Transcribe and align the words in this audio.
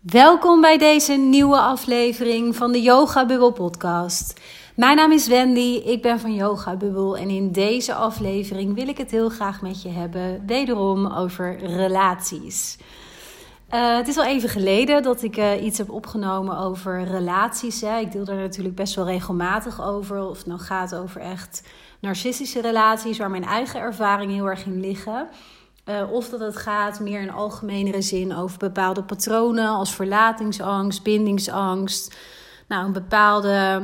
Welkom 0.00 0.60
bij 0.60 0.78
deze 0.78 1.12
nieuwe 1.12 1.58
aflevering 1.58 2.56
van 2.56 2.72
de 2.72 2.82
Yoga 2.82 3.26
Bubble 3.26 3.52
podcast. 3.52 4.40
Mijn 4.76 4.96
naam 4.96 5.12
is 5.12 5.26
Wendy, 5.26 5.82
ik 5.84 6.02
ben 6.02 6.20
van 6.20 6.34
Yoga 6.34 6.76
Bubble 6.76 7.18
en 7.18 7.28
in 7.28 7.52
deze 7.52 7.94
aflevering 7.94 8.74
wil 8.74 8.88
ik 8.88 8.98
het 8.98 9.10
heel 9.10 9.28
graag 9.28 9.62
met 9.62 9.82
je 9.82 9.88
hebben, 9.88 10.42
wederom 10.46 11.06
over 11.06 11.58
relaties. 11.58 12.78
Uh, 13.74 13.96
het 13.96 14.08
is 14.08 14.16
al 14.16 14.24
even 14.24 14.48
geleden 14.48 15.02
dat 15.02 15.22
ik 15.22 15.36
uh, 15.36 15.64
iets 15.64 15.78
heb 15.78 15.90
opgenomen 15.90 16.58
over 16.58 17.04
relaties. 17.04 17.80
Hè. 17.80 17.98
Ik 17.98 18.12
deel 18.12 18.24
daar 18.24 18.36
natuurlijk 18.36 18.74
best 18.74 18.94
wel 18.94 19.06
regelmatig 19.06 19.82
over. 19.82 20.28
Of 20.28 20.36
het 20.36 20.46
nou 20.46 20.60
gaat 20.60 20.94
over 20.94 21.20
echt 21.20 21.62
narcistische 21.98 22.60
relaties, 22.60 23.18
waar 23.18 23.30
mijn 23.30 23.44
eigen 23.44 23.80
ervaringen 23.80 24.34
heel 24.34 24.46
erg 24.46 24.64
in 24.64 24.80
liggen. 24.80 25.28
Uh, 25.90 26.12
of 26.12 26.28
dat 26.28 26.40
het 26.40 26.56
gaat 26.56 27.00
meer 27.00 27.20
in 27.20 27.32
algemenere 27.32 28.02
zin 28.02 28.36
over 28.36 28.58
bepaalde 28.58 29.02
patronen 29.02 29.68
als 29.68 29.94
verlatingsangst, 29.94 31.02
bindingsangst. 31.02 32.16
Nou, 32.68 32.86
een 32.86 32.92
bepaalde 32.92 33.82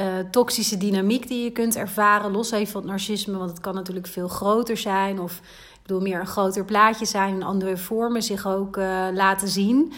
uh, 0.00 0.06
toxische 0.30 0.76
dynamiek 0.76 1.28
die 1.28 1.44
je 1.44 1.50
kunt 1.50 1.76
ervaren. 1.76 2.30
Los 2.30 2.50
even 2.50 2.72
van 2.72 2.80
het 2.80 2.90
narcisme, 2.90 3.38
want 3.38 3.50
het 3.50 3.60
kan 3.60 3.74
natuurlijk 3.74 4.06
veel 4.06 4.28
groter 4.28 4.76
zijn. 4.76 5.20
Of 5.20 5.36
ik 5.72 5.82
bedoel, 5.82 6.00
meer 6.00 6.20
een 6.20 6.26
groter 6.26 6.64
plaatje 6.64 7.04
zijn 7.04 7.34
en 7.34 7.42
andere 7.42 7.76
vormen 7.76 8.22
zich 8.22 8.46
ook 8.46 8.76
uh, 8.76 9.06
laten 9.12 9.48
zien. 9.48 9.92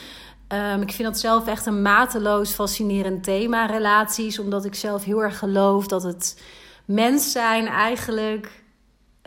Um, 0.49 0.83
ik 0.83 0.93
vind 0.93 1.09
dat 1.09 1.19
zelf 1.19 1.47
echt 1.47 1.67
een 1.67 1.83
mateloos 1.83 2.51
fascinerend 2.51 3.25
thema, 3.25 3.67
relaties. 3.67 4.39
Omdat 4.39 4.65
ik 4.65 4.75
zelf 4.75 5.05
heel 5.05 5.23
erg 5.23 5.39
geloof 5.39 5.87
dat 5.87 6.03
het 6.03 6.43
mens 6.85 7.33
zijn 7.33 7.67
eigenlijk 7.67 8.64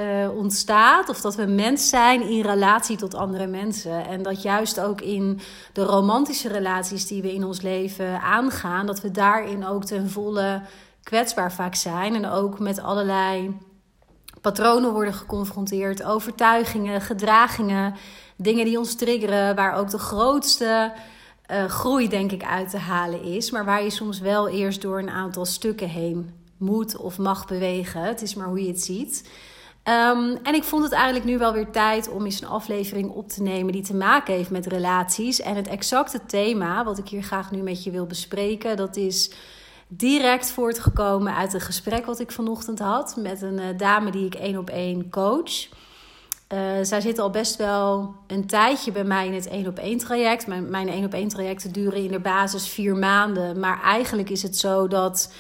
uh, 0.02 0.38
ontstaat. 0.38 1.10
Of 1.10 1.22
dat 1.22 1.36
we 1.36 1.46
mens 1.46 1.90
zijn 1.90 2.22
in 2.22 2.42
relatie 2.42 2.98
tot 2.98 3.16
andere 3.16 3.48
mensen. 3.48 4.08
En 4.08 4.24
dat 4.24 4.42
juist 4.42 4.80
ook 4.80 5.02
in 5.02 5.40
de 5.74 5.84
romantische 5.84 6.48
relaties 6.48 7.08
die 7.08 7.22
we 7.22 7.34
in 7.34 7.44
ons 7.44 7.62
leven 7.62 8.22
aangaan, 8.22 8.86
dat 8.86 9.02
we 9.02 9.12
daarin 9.12 9.66
ook 9.66 9.86
ten 9.86 10.10
volle 10.10 10.62
kwetsbaar 11.04 11.52
vaak 11.52 11.76
zijn. 11.76 12.16
En 12.16 12.30
ook 12.30 12.60
met 12.60 12.80
allerlei 12.80 13.58
patronen 14.42 14.92
worden 14.92 15.14
geconfronteerd, 15.14 16.04
overtuigingen, 16.04 17.02
gedragingen, 17.02 17.96
dingen 18.36 18.66
die 18.66 18.78
ons 18.78 18.96
triggeren, 18.96 19.56
waar 19.56 19.76
ook 19.76 19.90
de 19.90 19.98
grootste 19.98 20.94
uh, 21.52 21.66
groei, 21.66 22.10
denk 22.10 22.32
ik, 22.32 22.44
uit 22.44 22.70
te 22.70 22.78
halen 22.78 23.24
is. 23.24 23.52
Maar 23.52 23.66
waar 23.66 23.84
je 23.84 23.90
soms 23.90 24.20
wel 24.20 24.50
eerst 24.50 24.82
door 24.82 25.00
een 25.00 25.10
aantal 25.10 25.46
stukken 25.46 25.90
heen 25.90 26.32
moet 26.58 26.98
of 26.98 27.18
mag 27.18 27.48
bewegen. 27.48 28.02
Het 28.02 28.22
is 28.22 28.36
maar 28.36 28.48
hoe 28.48 28.62
je 28.62 28.68
het 28.68 28.82
ziet. 28.82 29.30
Um, 29.90 30.38
en 30.44 30.54
ik 30.54 30.64
vond 30.64 30.84
het 30.84 30.92
eigenlijk 30.92 31.26
nu 31.26 31.38
wel 31.38 31.54
weer 31.54 31.72
tijd 31.72 32.10
om 32.10 32.26
eens 32.26 32.42
een 32.42 32.48
aflevering 32.48 33.10
op 33.10 33.30
te 33.30 33.42
nemen 33.42 33.74
die 33.74 33.84
te 33.84 33.96
maken 33.96 34.34
heeft 34.34 34.50
met 34.50 34.66
relaties. 34.66 35.42
En 35.42 35.56
het 35.56 35.68
exacte 35.68 36.26
thema 36.26 36.84
wat 36.84 36.98
ik 36.98 37.08
hier 37.08 37.24
graag 37.24 37.52
nu 37.52 37.62
met 37.62 37.84
je 37.84 37.92
wil 37.92 38.06
bespreken, 38.06 38.78
dat 38.78 38.96
is 38.96 39.32
direct 39.88 40.52
voortgekomen 40.52 41.36
uit 41.36 41.54
een 41.54 41.62
gesprek 41.62 42.06
wat 42.06 42.20
ik 42.20 42.32
vanochtend 42.32 42.80
had 42.80 43.16
met 43.16 43.42
een 43.42 43.60
uh, 43.60 43.78
dame 43.78 44.12
die 44.12 44.26
ik 44.26 44.36
één 44.36 44.58
op 44.58 44.70
één 44.70 45.10
coach. 45.10 45.68
Uh, 46.54 46.60
zij 46.82 47.02
zit 47.02 47.20
al 47.20 47.30
best 47.30 47.56
wel 47.56 48.16
een 48.28 48.48
tijdje 48.48 48.92
bij 48.92 49.04
mij 49.04 49.28
in 49.28 49.34
het 49.34 49.48
één 49.48 49.68
op 49.68 49.78
één 49.78 49.98
traject. 49.98 50.48
Mijn, 50.48 50.70
mijn 50.70 50.90
één 50.90 51.06
op 51.06 51.14
één 51.14 51.28
trajecten 51.28 51.72
duren 51.72 52.04
in 52.04 52.12
de 52.12 52.20
basis 52.20 52.68
vier 52.68 52.96
maanden. 52.96 53.60
Maar 53.60 53.82
eigenlijk 53.82 54.30
is 54.30 54.44
het 54.44 54.58
zo 54.58 54.88
dat 54.88 55.32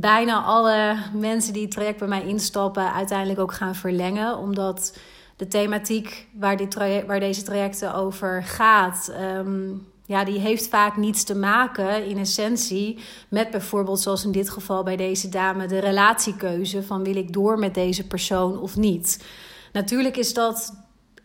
bijna 0.00 0.42
alle 0.42 0.96
mensen 1.12 1.52
die 1.52 1.62
het 1.62 1.70
traject 1.70 1.98
bij 1.98 2.08
mij 2.08 2.24
instappen 2.26 2.92
uiteindelijk 2.92 3.40
ook 3.40 3.52
gaan 3.52 3.74
verlengen. 3.74 4.38
Omdat 4.38 4.98
de 5.36 5.48
thematiek 5.48 6.28
waar, 6.32 6.56
dit 6.56 6.74
waar 7.06 7.20
deze 7.20 7.42
trajecten 7.42 7.94
over 7.94 8.42
gaat, 8.42 9.12
um, 9.20 9.86
ja, 10.06 10.24
die 10.24 10.38
heeft 10.38 10.68
vaak 10.68 10.96
niets 10.96 11.24
te 11.24 11.36
maken 11.36 12.06
in 12.06 12.18
essentie 12.18 12.98
met 13.28 13.50
bijvoorbeeld, 13.50 14.00
zoals 14.00 14.24
in 14.24 14.32
dit 14.32 14.50
geval 14.50 14.82
bij 14.82 14.96
deze 14.96 15.28
dame, 15.28 15.66
de 15.66 15.78
relatiekeuze 15.78 16.82
van 16.82 17.04
wil 17.04 17.16
ik 17.16 17.32
door 17.32 17.58
met 17.58 17.74
deze 17.74 18.06
persoon 18.06 18.60
of 18.60 18.76
niet. 18.76 19.24
Natuurlijk 19.72 20.16
is 20.16 20.34
dat 20.34 20.72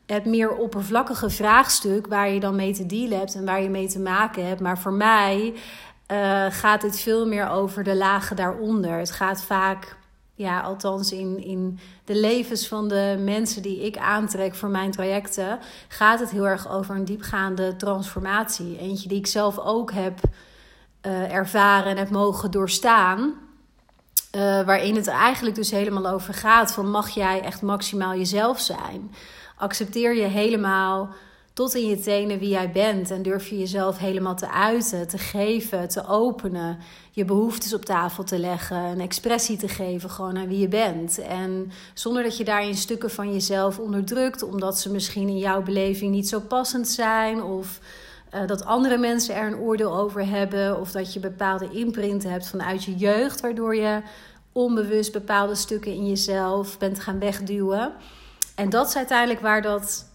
het 0.06 0.26
meer 0.26 0.56
oppervlakkige 0.56 1.30
vraagstuk 1.30 2.08
waar 2.08 2.30
je 2.30 2.40
dan 2.40 2.56
mee 2.56 2.74
te 2.74 2.86
dealen 2.86 3.18
hebt 3.18 3.36
en 3.36 3.46
waar 3.46 3.62
je 3.62 3.70
mee 3.70 3.88
te 3.88 4.00
maken 4.00 4.48
hebt. 4.48 4.62
Maar 4.62 4.80
voor 4.80 4.94
mij 4.94 5.54
uh, 6.12 6.46
gaat 6.50 6.82
het 6.82 7.00
veel 7.00 7.28
meer 7.28 7.50
over 7.50 7.84
de 7.84 7.96
lagen 7.96 8.36
daaronder. 8.36 8.98
Het 8.98 9.12
gaat 9.12 9.42
vaak, 9.42 9.98
ja, 10.34 10.62
althans 10.62 11.12
in, 11.12 11.44
in 11.44 11.80
de 12.06 12.16
levens 12.16 12.68
van 12.68 12.88
de 12.88 13.18
mensen 13.20 13.62
die 13.62 13.86
ik 13.86 13.98
aantrek 13.98 14.56
voor 14.56 14.70
mijn 14.70 14.92
trajecten, 14.92 15.60
gaat 15.88 16.20
het 16.20 16.30
heel 16.30 16.48
erg 16.48 16.70
over 16.70 16.96
een 16.96 17.06
diepgaande 17.06 17.76
transformatie. 17.76 18.78
Eentje 18.80 19.10
die 19.10 19.18
ik 19.18 19.28
zelf 19.28 19.60
ook 19.60 19.92
heb 19.92 20.20
uh, 21.06 21.34
ervaren 21.34 21.92
en 21.92 21.98
heb 21.98 22.10
mogen 22.10 22.52
doorstaan. 22.52 23.34
Uh, 24.36 24.62
waarin 24.62 24.96
het 24.96 25.08
eigenlijk 25.08 25.56
dus 25.56 25.72
helemaal 25.72 26.08
over 26.08 26.34
gaat: 26.34 26.74
van 26.74 26.90
mag 26.92 27.10
jij 27.10 27.42
echt 27.42 27.62
maximaal 27.62 28.16
jezelf 28.16 28.60
zijn? 28.60 29.12
Accepteer 29.56 30.16
je 30.16 30.26
helemaal 30.26 31.10
tot 31.60 31.76
in 31.76 31.88
je 31.88 32.00
tenen 32.00 32.40
wie 32.40 32.50
jij 32.50 32.72
bent. 32.72 33.12
En 33.12 33.22
durf 33.22 33.48
je 33.48 33.58
jezelf 33.58 33.98
helemaal 33.98 34.36
te 34.36 34.50
uiten, 34.52 35.08
te 35.08 35.18
geven, 35.18 35.88
te 35.88 36.08
openen. 36.08 36.78
Je 37.12 37.26
behoeftes 37.26 37.74
op 37.74 37.86
tafel 37.86 38.24
te 38.24 38.40
leggen, 38.40 38.78
een 38.78 39.00
expressie 39.00 39.58
te 39.58 39.68
geven 39.68 40.10
gewoon 40.10 40.38
aan 40.38 40.48
wie 40.48 40.60
je 40.60 40.68
bent. 40.68 41.18
En 41.18 41.72
zonder 41.94 42.24
dat 42.24 42.38
je 42.38 42.44
daarin 42.44 42.76
stukken 42.76 43.10
van 43.10 43.34
jezelf 43.34 43.80
onderdrukt, 43.80 44.44
omdat 44.44 44.80
ze 44.80 44.92
misschien 44.92 45.28
in 45.28 45.38
jouw 45.38 45.62
beleving 45.62 46.12
niet 46.12 46.30
zo 46.30 46.40
passend 46.40 46.88
zijn. 46.88 47.44
Of 47.44 47.80
uh, 48.34 48.48
dat 48.48 48.66
andere 48.66 48.98
mensen 48.98 49.36
er 49.36 49.48
een 49.48 49.60
oordeel 49.60 49.98
over 49.98 50.28
hebben. 50.28 50.80
Of 50.80 50.92
dat 50.92 51.14
je 51.14 51.20
bepaalde 51.20 51.70
imprint 51.72 52.24
hebt 52.24 52.48
vanuit 52.48 52.84
je 52.84 52.96
jeugd, 52.96 53.42
waardoor 53.42 53.76
je 53.76 54.02
onbewust 54.52 55.12
bepaalde 55.12 55.56
stukken 55.56 55.94
in 55.94 56.08
jezelf 56.08 56.78
bent 56.78 57.00
gaan 57.00 57.20
wegduwen. 57.20 57.94
En 58.56 58.70
dat 58.70 58.88
is 58.88 58.96
uiteindelijk 58.96 59.40
waar 59.40 59.62
dat 59.62 60.09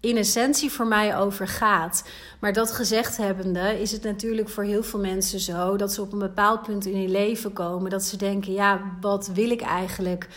in 0.00 0.16
essentie 0.16 0.72
voor 0.72 0.86
mij 0.86 1.16
over 1.16 1.48
gaat. 1.48 2.04
Maar 2.38 2.52
dat 2.52 2.72
gezegd 2.72 3.16
hebbende 3.16 3.80
is 3.80 3.92
het 3.92 4.02
natuurlijk 4.02 4.48
voor 4.48 4.64
heel 4.64 4.82
veel 4.82 5.00
mensen 5.00 5.40
zo 5.40 5.76
dat 5.76 5.92
ze 5.92 6.02
op 6.02 6.12
een 6.12 6.18
bepaald 6.18 6.62
punt 6.62 6.86
in 6.86 6.96
hun 6.96 7.10
leven 7.10 7.52
komen 7.52 7.90
dat 7.90 8.04
ze 8.04 8.16
denken: 8.16 8.52
ja, 8.52 8.80
wat 9.00 9.30
wil 9.34 9.50
ik 9.50 9.60
eigenlijk? 9.60 10.28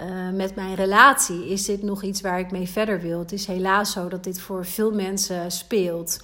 Uh, 0.00 0.30
met 0.32 0.54
mijn 0.54 0.74
relatie? 0.74 1.48
Is 1.48 1.64
dit 1.64 1.82
nog 1.82 2.02
iets 2.02 2.20
waar 2.20 2.38
ik 2.38 2.50
mee 2.50 2.68
verder 2.68 3.00
wil? 3.00 3.18
Het 3.18 3.32
is 3.32 3.46
helaas 3.46 3.92
zo 3.92 4.08
dat 4.08 4.24
dit 4.24 4.40
voor 4.40 4.66
veel 4.66 4.92
mensen 4.92 5.50
speelt. 5.50 6.18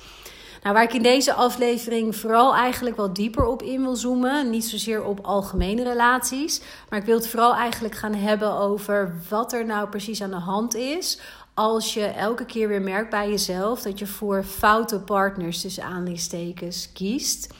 Nou, 0.62 0.75
waar 0.75 0.84
ik 0.84 0.92
in 0.92 1.03
deze 1.03 1.32
aflevering 1.32 2.16
vooral 2.16 2.54
eigenlijk 2.54 2.97
wat 2.97 3.15
dieper 3.15 3.44
op 3.44 3.62
in 3.62 3.82
wil 3.82 3.97
zoomen. 3.97 4.50
Niet 4.50 4.65
zozeer 4.65 5.04
op 5.04 5.19
algemene 5.22 5.82
relaties. 5.82 6.60
Maar 6.88 6.98
ik 6.98 7.04
wil 7.04 7.16
het 7.16 7.28
vooral 7.28 7.54
eigenlijk 7.54 7.94
gaan 7.94 8.15
hebben 8.15 8.53
over 8.53 9.15
wat 9.28 9.53
er 9.53 9.66
nou 9.66 9.88
precies 9.88 10.22
aan 10.22 10.31
de 10.31 10.37
hand 10.37 10.75
is 10.75 11.21
als 11.55 11.95
je 11.95 12.05
elke 12.05 12.45
keer 12.45 12.69
weer 12.69 12.83
merkt 12.83 13.11
bij 13.11 13.31
jezelf 13.31 13.83
dat 13.83 13.99
je 13.99 14.07
voor 14.07 14.45
foute 14.45 15.01
partners, 15.01 15.61
tussen 15.61 15.85
kiest. 16.93 17.55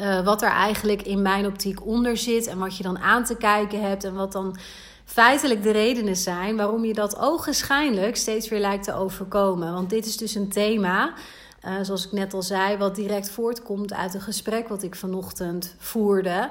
Uh, 0.00 0.24
wat 0.24 0.42
er 0.42 0.50
eigenlijk 0.50 1.02
in 1.02 1.22
mijn 1.22 1.46
optiek 1.46 1.86
onder 1.86 2.16
zit 2.16 2.46
en 2.46 2.58
wat 2.58 2.76
je 2.76 2.82
dan 2.82 2.98
aan 2.98 3.24
te 3.24 3.36
kijken 3.36 3.82
hebt 3.82 4.04
en 4.04 4.14
wat 4.14 4.32
dan 4.32 4.56
feitelijk 5.04 5.62
de 5.62 5.70
redenen 5.70 6.16
zijn 6.16 6.56
waarom 6.56 6.84
je 6.84 6.94
dat 6.94 7.18
ogenschijnlijk 7.18 8.16
steeds 8.16 8.48
weer 8.48 8.60
lijkt 8.60 8.84
te 8.84 8.94
overkomen. 8.94 9.72
Want 9.72 9.90
dit 9.90 10.06
is 10.06 10.16
dus 10.16 10.34
een 10.34 10.48
thema, 10.48 11.12
uh, 11.64 11.72
zoals 11.82 12.06
ik 12.06 12.12
net 12.12 12.34
al 12.34 12.42
zei, 12.42 12.76
wat 12.76 12.94
direct 12.94 13.30
voortkomt 13.30 13.92
uit 13.92 14.14
een 14.14 14.20
gesprek 14.20 14.68
wat 14.68 14.82
ik 14.82 14.94
vanochtend 14.94 15.74
voerde. 15.78 16.50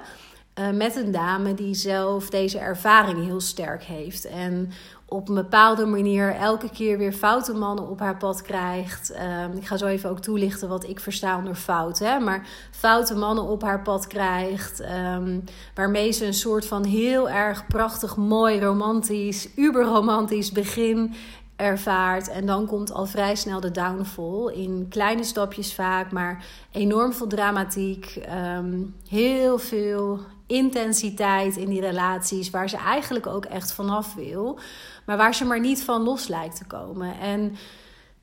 Uh, 0.60 0.70
met 0.70 0.96
een 0.96 1.12
dame 1.12 1.54
die 1.54 1.74
zelf 1.74 2.30
deze 2.30 2.60
ervaring 2.60 3.26
heel 3.26 3.42
sterk 3.42 3.84
heeft. 3.84 4.26
En 4.26 4.72
op 5.10 5.30
een 5.30 5.36
bepaalde 5.36 5.86
manier 5.86 6.36
elke 6.36 6.70
keer 6.70 6.98
weer 6.98 7.14
foute 7.14 7.54
mannen 7.54 7.90
op 7.90 8.00
haar 8.00 8.18
pad 8.18 8.42
krijgt. 8.42 9.14
Um, 9.16 9.58
ik 9.58 9.66
ga 9.66 9.78
zo 9.78 9.86
even 9.86 10.10
ook 10.10 10.20
toelichten 10.20 10.70
wat 10.70 10.88
ik 10.88 11.00
versta 11.00 11.38
onder 11.38 11.56
fout. 11.56 12.00
Hè? 12.00 12.20
Maar 12.20 12.48
foute 12.72 13.16
mannen 13.16 13.44
op 13.44 13.62
haar 13.62 13.82
pad 13.82 14.08
krijgt. 14.08 14.82
Um, 15.16 15.44
waarmee 15.76 16.12
ze 16.12 16.26
een 16.26 16.34
soort 16.34 16.66
van 16.66 16.84
heel 16.84 17.30
erg 17.30 17.68
prachtig, 17.68 18.16
mooi, 18.16 18.60
romantisch, 18.60 19.50
uberromantisch 19.56 20.52
begin 20.52 21.14
ervaart. 21.56 22.30
En 22.30 22.46
dan 22.46 22.66
komt 22.66 22.94
al 22.94 23.06
vrij 23.06 23.36
snel 23.36 23.60
de 23.60 23.72
downfall. 23.72 24.54
In 24.54 24.86
kleine 24.90 25.24
stapjes 25.24 25.74
vaak, 25.76 26.12
maar 26.12 26.46
enorm 26.72 27.14
veel 27.14 27.28
dramatiek. 27.28 28.20
Um, 28.58 28.96
heel 29.10 29.58
veel 29.58 30.20
intensiteit 30.48 31.58
in 31.58 31.70
die 31.70 31.82
relaties. 31.82 32.50
Waar 32.50 32.70
ze 32.70 32.78
eigenlijk 32.78 33.28
ook 33.28 33.46
echt 33.46 33.72
vanaf 33.72 34.14
wil. 34.14 34.60
Maar 35.06 35.18
waar 35.18 35.36
ze 35.36 35.46
maar 35.46 35.60
niet 35.60 35.84
van 35.84 36.02
los 36.02 36.28
lijkt 36.28 36.58
te 36.58 36.66
komen. 36.66 37.20
En 37.20 37.56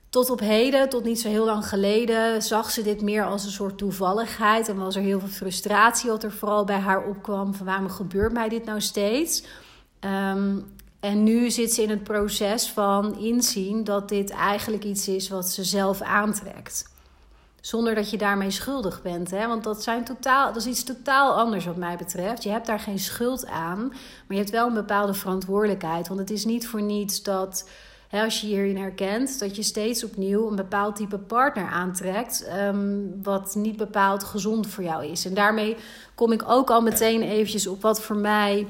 tot 0.08 0.30
op 0.30 0.40
heden, 0.40 0.88
tot 0.88 1.04
niet 1.04 1.20
zo 1.20 1.28
heel 1.28 1.44
lang 1.44 1.68
geleden, 1.68 2.42
zag 2.42 2.70
ze 2.70 2.82
dit 2.82 3.02
meer 3.02 3.24
als 3.24 3.44
een 3.44 3.50
soort 3.50 3.78
toevalligheid. 3.78 4.68
En 4.68 4.76
was 4.76 4.96
er 4.96 5.02
heel 5.02 5.20
veel 5.20 5.28
frustratie 5.28 6.10
wat 6.10 6.24
er 6.24 6.32
vooral 6.32 6.64
bij 6.64 6.78
haar 6.78 7.04
opkwam. 7.04 7.54
Van 7.54 7.66
waarom 7.66 7.88
gebeurt 7.88 8.32
mij 8.32 8.48
dit 8.48 8.64
nou 8.64 8.80
steeds? 8.80 9.44
Um, 10.00 10.72
en 11.00 11.22
nu 11.22 11.50
zit 11.50 11.72
ze 11.72 11.82
in 11.82 11.90
het 11.90 12.02
proces 12.02 12.70
van 12.70 13.18
inzien 13.18 13.84
dat 13.84 14.08
dit 14.08 14.30
eigenlijk 14.30 14.84
iets 14.84 15.08
is 15.08 15.28
wat 15.28 15.48
ze 15.48 15.64
zelf 15.64 16.00
aantrekt. 16.00 16.93
Zonder 17.64 17.94
dat 17.94 18.10
je 18.10 18.18
daarmee 18.18 18.50
schuldig 18.50 19.02
bent. 19.02 19.30
Hè? 19.30 19.46
Want 19.46 19.64
dat, 19.64 19.82
zijn 19.82 20.04
totaal, 20.04 20.52
dat 20.52 20.62
is 20.62 20.66
iets 20.66 20.84
totaal 20.84 21.34
anders 21.34 21.64
wat 21.64 21.76
mij 21.76 21.96
betreft. 21.96 22.42
Je 22.42 22.50
hebt 22.50 22.66
daar 22.66 22.80
geen 22.80 22.98
schuld 22.98 23.46
aan. 23.46 23.88
Maar 23.88 24.24
je 24.28 24.36
hebt 24.36 24.50
wel 24.50 24.66
een 24.66 24.74
bepaalde 24.74 25.14
verantwoordelijkheid. 25.14 26.08
Want 26.08 26.20
het 26.20 26.30
is 26.30 26.44
niet 26.44 26.68
voor 26.68 26.82
niets 26.82 27.22
dat 27.22 27.68
hè, 28.08 28.24
als 28.24 28.40
je 28.40 28.46
hierin 28.46 28.76
herkent, 28.76 29.38
dat 29.38 29.56
je 29.56 29.62
steeds 29.62 30.04
opnieuw 30.04 30.48
een 30.48 30.56
bepaald 30.56 30.96
type 30.96 31.18
partner 31.18 31.66
aantrekt. 31.66 32.44
Ehm, 32.44 32.98
wat 33.22 33.54
niet 33.54 33.76
bepaald 33.76 34.24
gezond 34.24 34.66
voor 34.66 34.84
jou 34.84 35.06
is. 35.06 35.24
En 35.24 35.34
daarmee 35.34 35.76
kom 36.14 36.32
ik 36.32 36.42
ook 36.46 36.70
al 36.70 36.80
meteen 36.80 37.22
eventjes 37.22 37.66
op 37.66 37.82
wat 37.82 38.02
voor 38.02 38.16
mij 38.16 38.66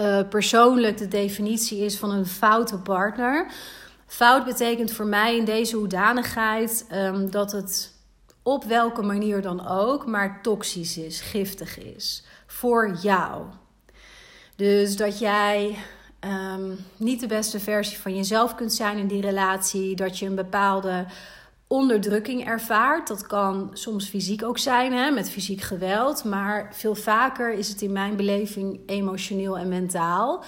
uh, 0.00 0.28
persoonlijk 0.28 0.98
de 0.98 1.08
definitie 1.08 1.78
is 1.78 1.98
van 1.98 2.10
een 2.10 2.26
foute 2.26 2.78
partner. 2.78 3.46
Fout 4.06 4.44
betekent 4.44 4.92
voor 4.92 5.06
mij 5.06 5.36
in 5.36 5.44
deze 5.44 5.76
hoedanigheid 5.76 6.86
um, 6.92 7.30
dat 7.30 7.52
het 7.52 7.94
op 8.42 8.64
welke 8.64 9.02
manier 9.02 9.42
dan 9.42 9.68
ook, 9.68 10.06
maar 10.06 10.42
toxisch 10.42 10.98
is, 10.98 11.20
giftig 11.20 11.78
is 11.78 12.24
voor 12.46 12.96
jou. 13.02 13.42
Dus 14.56 14.96
dat 14.96 15.18
jij 15.18 15.76
um, 16.20 16.78
niet 16.96 17.20
de 17.20 17.26
beste 17.26 17.60
versie 17.60 17.98
van 17.98 18.16
jezelf 18.16 18.54
kunt 18.54 18.72
zijn 18.72 18.98
in 18.98 19.06
die 19.06 19.20
relatie, 19.20 19.96
dat 19.96 20.18
je 20.18 20.26
een 20.26 20.34
bepaalde 20.34 21.06
onderdrukking 21.66 22.46
ervaart. 22.46 23.08
Dat 23.08 23.26
kan 23.26 23.70
soms 23.72 24.08
fysiek 24.08 24.44
ook 24.44 24.58
zijn, 24.58 24.92
hè, 24.92 25.10
met 25.10 25.30
fysiek 25.30 25.60
geweld. 25.60 26.24
Maar 26.24 26.68
veel 26.74 26.94
vaker 26.94 27.52
is 27.52 27.68
het 27.68 27.82
in 27.82 27.92
mijn 27.92 28.16
beleving 28.16 28.80
emotioneel 28.86 29.58
en 29.58 29.68
mentaal. 29.68 30.44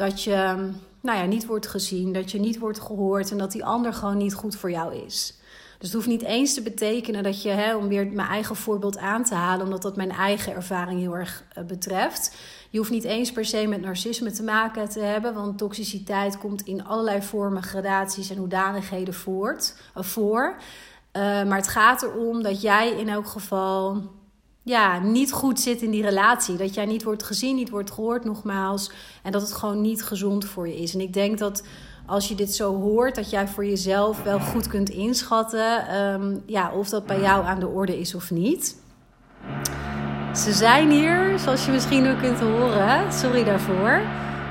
Dat 0.00 0.22
je 0.22 0.70
nou 1.00 1.18
ja, 1.18 1.24
niet 1.24 1.46
wordt 1.46 1.66
gezien, 1.66 2.12
dat 2.12 2.30
je 2.30 2.40
niet 2.40 2.58
wordt 2.58 2.80
gehoord 2.80 3.30
en 3.30 3.38
dat 3.38 3.52
die 3.52 3.64
ander 3.64 3.94
gewoon 3.94 4.16
niet 4.16 4.34
goed 4.34 4.56
voor 4.56 4.70
jou 4.70 4.94
is. 4.94 5.34
Dus 5.78 5.88
het 5.88 5.92
hoeft 5.92 6.06
niet 6.06 6.22
eens 6.22 6.54
te 6.54 6.62
betekenen 6.62 7.22
dat 7.22 7.42
je, 7.42 7.48
hè, 7.48 7.76
om 7.76 7.88
weer 7.88 8.06
mijn 8.06 8.28
eigen 8.28 8.56
voorbeeld 8.56 8.98
aan 8.98 9.24
te 9.24 9.34
halen, 9.34 9.64
omdat 9.64 9.82
dat 9.82 9.96
mijn 9.96 10.10
eigen 10.10 10.54
ervaring 10.54 11.00
heel 11.00 11.16
erg 11.16 11.44
uh, 11.58 11.64
betreft. 11.64 12.36
Je 12.70 12.78
hoeft 12.78 12.90
niet 12.90 13.04
eens 13.04 13.32
per 13.32 13.44
se 13.44 13.66
met 13.66 13.80
narcisme 13.80 14.30
te 14.30 14.42
maken 14.42 14.88
te 14.88 15.00
hebben, 15.00 15.34
want 15.34 15.58
toxiciteit 15.58 16.38
komt 16.38 16.62
in 16.62 16.84
allerlei 16.84 17.22
vormen, 17.22 17.62
gradaties 17.62 18.30
en 18.30 18.36
hoedanigheden 18.36 19.14
voort, 19.14 19.76
uh, 19.96 20.02
voor. 20.02 20.54
Uh, 20.56 21.22
maar 21.22 21.56
het 21.56 21.68
gaat 21.68 22.02
erom 22.02 22.42
dat 22.42 22.60
jij 22.60 22.90
in 22.90 23.08
elk 23.08 23.26
geval 23.26 24.02
ja, 24.70 24.98
niet 24.98 25.32
goed 25.32 25.60
zit 25.60 25.82
in 25.82 25.90
die 25.90 26.02
relatie. 26.02 26.56
Dat 26.56 26.74
jij 26.74 26.86
niet 26.86 27.02
wordt 27.02 27.22
gezien, 27.22 27.56
niet 27.56 27.70
wordt 27.70 27.90
gehoord, 27.90 28.24
nogmaals. 28.24 28.90
En 29.22 29.32
dat 29.32 29.42
het 29.42 29.52
gewoon 29.52 29.80
niet 29.80 30.02
gezond 30.02 30.44
voor 30.44 30.68
je 30.68 30.76
is. 30.76 30.94
En 30.94 31.00
ik 31.00 31.12
denk 31.12 31.38
dat 31.38 31.62
als 32.06 32.28
je 32.28 32.34
dit 32.34 32.54
zo 32.54 32.80
hoort, 32.80 33.14
dat 33.14 33.30
jij 33.30 33.48
voor 33.48 33.66
jezelf 33.66 34.22
wel 34.22 34.40
goed 34.40 34.66
kunt 34.66 34.88
inschatten 34.88 35.96
um, 36.00 36.42
ja, 36.46 36.72
of 36.72 36.88
dat 36.88 37.06
bij 37.06 37.20
jou 37.20 37.44
aan 37.44 37.60
de 37.60 37.68
orde 37.68 38.00
is 38.00 38.14
of 38.14 38.30
niet. 38.30 38.76
Ze 40.34 40.52
zijn 40.52 40.90
hier, 40.90 41.38
zoals 41.38 41.64
je 41.64 41.72
misschien 41.72 42.08
ook 42.08 42.18
kunt 42.18 42.40
horen, 42.40 43.12
sorry 43.12 43.44
daarvoor, 43.44 44.00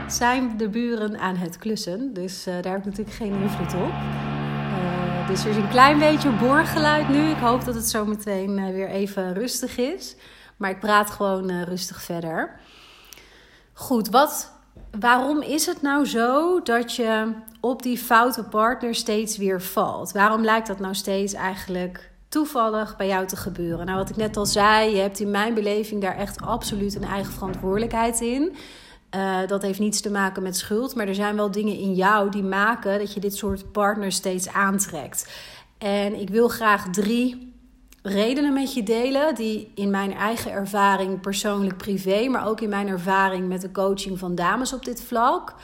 zijn 0.08 0.58
de 0.58 0.70
buren 0.70 1.20
aan 1.20 1.36
het 1.36 1.58
klussen. 1.58 2.14
Dus 2.14 2.48
uh, 2.48 2.54
daar 2.54 2.72
heb 2.72 2.80
ik 2.80 2.86
natuurlijk 2.86 3.16
geen 3.16 3.34
invloed 3.42 3.74
op. 3.74 3.92
Dus 5.30 5.44
er 5.44 5.50
is 5.50 5.56
een 5.56 5.70
klein 5.70 6.00
beetje 6.00 6.32
boorgeluid 6.32 7.10
nu. 7.10 7.30
Ik 7.30 7.38
hoop 7.38 7.66
dat 7.66 7.76
het 7.76 7.90
zo 7.90 8.06
meteen 8.06 8.58
uh, 8.58 8.70
weer 8.70 8.90
even 8.90 9.34
rustig 9.34 9.78
is. 9.78 10.16
Maar 10.58 10.70
ik 10.70 10.80
praat 10.80 11.10
gewoon 11.10 11.64
rustig 11.64 12.02
verder. 12.02 12.60
Goed, 13.74 14.10
wat 14.10 14.52
waarom 15.00 15.42
is 15.42 15.66
het 15.66 15.82
nou 15.82 16.06
zo 16.06 16.62
dat 16.62 16.96
je 16.96 17.34
op 17.60 17.84
die 17.84 17.98
foute 17.98 18.44
partner 18.44 18.96
steeds 18.96 19.38
weer 19.38 19.62
valt? 19.62 20.12
Waarom 20.12 20.44
lijkt 20.44 20.68
dat 20.68 20.80
nou 20.80 20.94
steeds 20.94 21.34
eigenlijk 21.34 22.12
toevallig 22.30 22.98
bij 22.98 23.08
jou 23.08 23.26
te 23.28 23.36
gebeuren? 23.36 23.86
Nou, 23.86 23.98
wat 23.98 24.10
ik 24.10 24.16
net 24.16 24.38
al 24.38 24.46
zei, 24.46 24.96
je 24.96 25.02
hebt 25.02 25.20
in 25.20 25.32
mijn 25.32 25.54
beleving 25.54 26.02
daar 26.02 26.18
echt 26.18 26.42
absoluut 26.42 26.96
een 26.96 27.04
eigen 27.04 27.34
verantwoordelijkheid 27.34 28.22
in. 28.22 28.56
Uh, 29.16 29.48
dat 29.48 29.62
heeft 29.62 29.80
niets 29.80 30.02
te 30.02 30.12
maken 30.12 30.44
met 30.44 30.58
schuld, 30.58 30.96
maar 30.96 31.08
er 31.08 31.16
zijn 31.16 31.36
wel 31.36 31.52
dingen 31.52 31.78
in 31.78 31.94
jou 31.94 32.32
die 32.32 32.44
maken 32.44 33.00
dat 33.00 33.14
je 33.14 33.20
dit 33.20 33.36
soort 33.36 33.72
partners 33.72 34.16
steeds 34.16 34.50
aantrekt. 34.50 35.30
En 35.78 36.20
ik 36.20 36.30
wil 36.30 36.48
graag 36.48 36.90
drie 36.90 37.54
redenen 38.02 38.54
met 38.54 38.74
je 38.74 38.84
delen 38.84 39.36
die 39.36 39.72
in 39.76 39.90
mijn 39.90 40.14
eigen 40.14 40.52
ervaring 40.52 41.22
persoonlijk 41.22 41.78
privé, 41.78 42.28
maar 42.28 42.48
ook 42.48 42.62
in 42.62 42.70
mijn 42.70 42.88
ervaring 42.88 43.48
met 43.48 43.62
de 43.62 43.72
coaching 43.72 44.20
van 44.20 44.36
dames 44.36 44.74
op 44.74 44.86
dit 44.86 45.04
vlak 45.04 45.56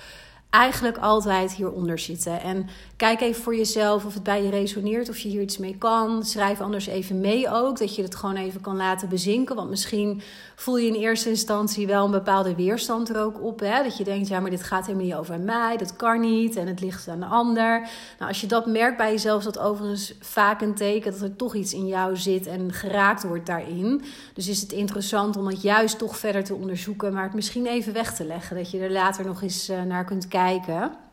eigenlijk 0.50 0.98
altijd 0.98 1.54
hieronder 1.54 2.00
zitten. 2.00 2.42
En 2.42 2.68
kijk 2.98 3.22
even 3.22 3.44
voor 3.44 3.56
jezelf 3.56 4.06
of 4.06 4.14
het 4.14 4.24
bij 4.24 4.44
je 4.44 4.50
resoneert, 4.50 5.10
of 5.10 5.18
je 5.18 5.30
hier 5.30 5.42
iets 5.42 5.58
mee 5.58 5.78
kan. 5.78 6.24
Schrijf 6.24 6.62
anders 6.62 6.88
even 6.88 7.20
mee 7.20 7.50
ook, 7.50 7.78
dat 7.78 7.96
je 7.96 8.02
het 8.02 8.16
gewoon 8.16 8.36
even 8.36 8.62
kan 8.62 8.76
laten 8.76 9.10
bezinken. 9.10 9.56
Want 9.56 9.70
misschien 9.70 10.22
voel 10.56 10.78
je 10.78 10.88
in 10.88 10.94
eerste 10.94 11.30
instantie 11.30 11.88
wel 11.88 12.06
een 12.06 12.12
bepaalde 12.12 12.56
weerstand 12.56 13.10
er 13.10 13.22
ook 13.22 13.44
op. 13.44 13.60
Hè? 13.60 13.84
Dat 13.84 13.98
je 13.98 14.04
denkt, 14.04 14.28
ja, 14.28 14.40
maar 14.40 14.50
dit 14.50 14.64
gaat 14.64 14.86
helemaal 14.86 15.06
niet 15.06 15.16
over 15.16 15.40
mij, 15.40 15.78
dat 15.78 15.96
kan 15.96 16.20
niet 16.20 16.56
en 16.56 16.68
het 16.68 16.80
ligt 16.80 17.08
aan 17.08 17.20
de 17.20 17.26
ander. 17.26 17.80
Nou, 18.20 18.30
als 18.30 18.42
je 18.42 18.48
dat 18.48 18.66
merkt 18.66 18.98
bij 18.98 19.12
jezelf, 19.12 19.38
is 19.38 19.46
dat 19.46 19.60
overigens 19.60 20.14
vaak 20.20 20.62
een 20.62 20.76
teken 20.76 21.12
dat 21.12 21.22
er 21.22 21.36
toch 21.36 21.56
iets 21.56 21.74
in 21.74 21.88
jou 21.88 22.18
zit 22.18 22.48
en 22.48 22.74
geraakt 22.74 23.24
wordt 23.24 23.46
daarin. 23.46 24.04
Dus 24.34 24.48
is 24.48 24.62
het 24.62 24.72
interessant 24.72 25.38
om 25.38 25.48
het 25.48 25.62
juist 25.62 25.98
toch 25.98 26.18
verder 26.18 26.44
te 26.44 26.56
onderzoeken, 26.56 27.14
maar 27.14 27.24
het 27.24 27.34
misschien 27.34 27.66
even 27.66 27.94
weg 27.94 28.16
te 28.16 28.26
leggen. 28.26 28.56
Dat 28.56 28.72
je 28.72 28.80
er 28.80 28.92
later 28.92 29.26
nog 29.26 29.42
eens 29.42 29.70
eh, 29.70 29.82
naar 29.82 30.06
kunt 30.06 30.28
kijken. 30.28 31.05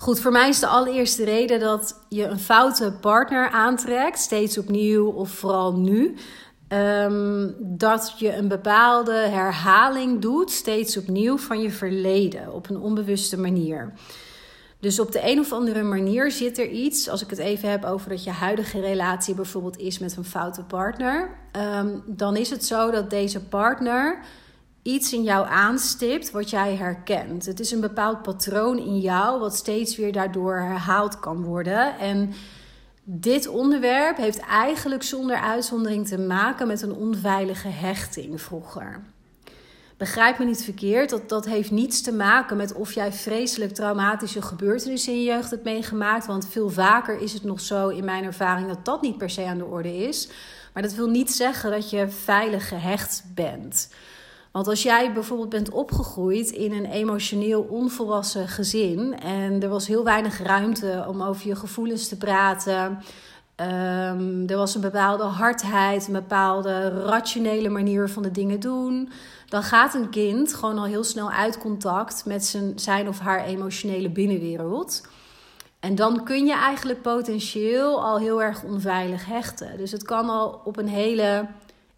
Goed, 0.00 0.20
voor 0.20 0.32
mij 0.32 0.48
is 0.48 0.58
de 0.58 0.66
allereerste 0.66 1.24
reden 1.24 1.60
dat 1.60 2.00
je 2.08 2.24
een 2.24 2.38
foute 2.38 2.92
partner 3.00 3.50
aantrekt, 3.50 4.18
steeds 4.18 4.58
opnieuw 4.58 5.06
of 5.06 5.30
vooral 5.30 5.72
nu. 5.72 6.14
Um, 6.68 7.54
dat 7.58 8.14
je 8.18 8.34
een 8.34 8.48
bepaalde 8.48 9.12
herhaling 9.12 10.20
doet, 10.20 10.50
steeds 10.50 10.96
opnieuw, 10.96 11.38
van 11.38 11.60
je 11.60 11.70
verleden 11.70 12.52
op 12.52 12.70
een 12.70 12.80
onbewuste 12.80 13.38
manier. 13.38 13.92
Dus 14.78 15.00
op 15.00 15.12
de 15.12 15.30
een 15.30 15.38
of 15.38 15.52
andere 15.52 15.82
manier 15.82 16.30
zit 16.30 16.58
er 16.58 16.68
iets, 16.68 17.08
als 17.08 17.22
ik 17.22 17.30
het 17.30 17.38
even 17.38 17.70
heb 17.70 17.84
over 17.84 18.08
dat 18.08 18.24
je 18.24 18.30
huidige 18.30 18.80
relatie 18.80 19.34
bijvoorbeeld 19.34 19.78
is 19.78 19.98
met 19.98 20.16
een 20.16 20.24
foute 20.24 20.62
partner, 20.62 21.30
um, 21.78 22.02
dan 22.06 22.36
is 22.36 22.50
het 22.50 22.64
zo 22.64 22.90
dat 22.90 23.10
deze 23.10 23.44
partner 23.44 24.20
iets 24.82 25.12
in 25.12 25.22
jou 25.22 25.46
aanstipt 25.48 26.30
wat 26.30 26.50
jij 26.50 26.76
herkent. 26.76 27.46
Het 27.46 27.60
is 27.60 27.70
een 27.70 27.80
bepaald 27.80 28.22
patroon 28.22 28.78
in 28.78 29.00
jou 29.00 29.40
wat 29.40 29.56
steeds 29.56 29.96
weer 29.96 30.12
daardoor 30.12 30.56
herhaald 30.56 31.20
kan 31.20 31.42
worden. 31.42 31.98
En 31.98 32.32
dit 33.04 33.48
onderwerp 33.48 34.16
heeft 34.16 34.38
eigenlijk 34.38 35.02
zonder 35.02 35.36
uitzondering 35.36 36.08
te 36.08 36.18
maken 36.18 36.66
met 36.66 36.82
een 36.82 36.94
onveilige 36.94 37.68
hechting 37.68 38.40
vroeger. 38.40 39.02
Begrijp 39.96 40.38
me 40.38 40.44
niet 40.44 40.64
verkeerd, 40.64 41.10
dat, 41.10 41.28
dat 41.28 41.44
heeft 41.44 41.70
niets 41.70 42.02
te 42.02 42.12
maken 42.12 42.56
met 42.56 42.72
of 42.72 42.92
jij 42.92 43.12
vreselijk 43.12 43.74
traumatische 43.74 44.42
gebeurtenissen 44.42 45.12
in 45.12 45.18
je 45.18 45.24
jeugd 45.24 45.50
hebt 45.50 45.64
meegemaakt. 45.64 46.26
Want 46.26 46.46
veel 46.48 46.70
vaker 46.70 47.20
is 47.20 47.32
het 47.32 47.44
nog 47.44 47.60
zo 47.60 47.88
in 47.88 48.04
mijn 48.04 48.24
ervaring 48.24 48.68
dat 48.68 48.84
dat 48.84 49.02
niet 49.02 49.18
per 49.18 49.30
se 49.30 49.44
aan 49.44 49.58
de 49.58 49.64
orde 49.64 49.96
is. 49.96 50.28
Maar 50.72 50.82
dat 50.82 50.94
wil 50.94 51.08
niet 51.08 51.32
zeggen 51.32 51.70
dat 51.70 51.90
je 51.90 52.08
veilig 52.08 52.68
gehecht 52.68 53.24
bent. 53.34 53.88
Want 54.50 54.68
als 54.68 54.82
jij 54.82 55.12
bijvoorbeeld 55.12 55.48
bent 55.48 55.70
opgegroeid 55.70 56.50
in 56.50 56.72
een 56.72 56.84
emotioneel 56.84 57.62
onvolwassen 57.62 58.48
gezin 58.48 59.20
en 59.20 59.62
er 59.62 59.68
was 59.68 59.86
heel 59.86 60.04
weinig 60.04 60.42
ruimte 60.42 61.04
om 61.08 61.22
over 61.22 61.46
je 61.46 61.56
gevoelens 61.56 62.08
te 62.08 62.16
praten. 62.16 62.98
Um, 63.56 64.48
er 64.48 64.56
was 64.56 64.74
een 64.74 64.80
bepaalde 64.80 65.24
hardheid, 65.24 66.06
een 66.06 66.12
bepaalde 66.12 66.88
rationele 66.88 67.68
manier 67.68 68.08
van 68.08 68.22
de 68.22 68.30
dingen 68.30 68.60
doen. 68.60 69.10
Dan 69.48 69.62
gaat 69.62 69.94
een 69.94 70.10
kind 70.10 70.54
gewoon 70.54 70.78
al 70.78 70.84
heel 70.84 71.04
snel 71.04 71.30
uit 71.30 71.58
contact 71.58 72.24
met 72.26 72.44
zijn, 72.44 72.78
zijn 72.78 73.08
of 73.08 73.18
haar 73.18 73.44
emotionele 73.44 74.10
binnenwereld. 74.10 75.02
En 75.80 75.94
dan 75.94 76.24
kun 76.24 76.46
je 76.46 76.54
eigenlijk 76.54 77.02
potentieel 77.02 78.04
al 78.04 78.18
heel 78.18 78.42
erg 78.42 78.62
onveilig 78.62 79.26
hechten. 79.26 79.76
Dus 79.76 79.92
het 79.92 80.02
kan 80.02 80.28
al 80.28 80.60
op 80.64 80.76
een 80.76 80.88
hele 80.88 81.46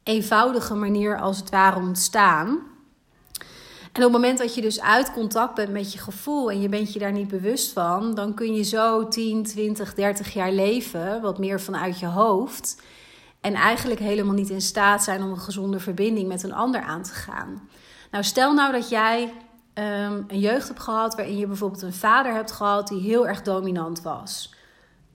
eenvoudige 0.03 0.75
manier 0.75 1.21
als 1.21 1.39
het 1.39 1.51
ware 1.51 1.79
ontstaan. 1.79 2.49
En 3.93 4.05
op 4.05 4.13
het 4.13 4.21
moment 4.21 4.39
dat 4.39 4.55
je 4.55 4.61
dus 4.61 4.81
uit 4.81 5.13
contact 5.13 5.55
bent 5.55 5.73
met 5.73 5.93
je 5.93 5.99
gevoel 5.99 6.51
en 6.51 6.61
je 6.61 6.69
bent 6.69 6.93
je 6.93 6.99
daar 6.99 7.13
niet 7.13 7.29
bewust 7.29 7.73
van, 7.73 8.15
dan 8.15 8.35
kun 8.35 8.55
je 8.55 8.63
zo 8.63 9.09
10, 9.09 9.43
20, 9.43 9.95
30 9.95 10.33
jaar 10.33 10.53
leven, 10.53 11.21
wat 11.21 11.39
meer 11.39 11.61
vanuit 11.61 11.99
je 11.99 12.07
hoofd. 12.07 12.83
En 13.41 13.55
eigenlijk 13.55 14.01
helemaal 14.01 14.35
niet 14.35 14.51
in 14.51 14.61
staat 14.61 15.05
zijn 15.05 15.23
om 15.23 15.31
een 15.31 15.41
gezonde 15.41 15.81
verbinding 15.81 16.29
met 16.29 16.43
een 16.43 16.55
ander 16.55 16.83
aan 16.83 17.03
te 17.03 17.13
gaan. 17.13 17.69
Nou, 18.11 18.25
stel 18.25 18.55
nou 18.55 18.73
dat 18.73 18.89
jij 18.89 19.23
um, 19.75 20.25
een 20.29 20.41
jeugd 20.41 20.69
hebt 20.69 20.81
gehad 20.81 21.15
waarin 21.15 21.37
je 21.37 21.47
bijvoorbeeld 21.47 21.83
een 21.83 21.93
vader 21.93 22.33
hebt 22.33 22.53
gehad 22.53 22.89
die 22.89 23.01
heel 23.01 23.27
erg 23.27 23.43
dominant 23.43 24.03
was. 24.03 24.55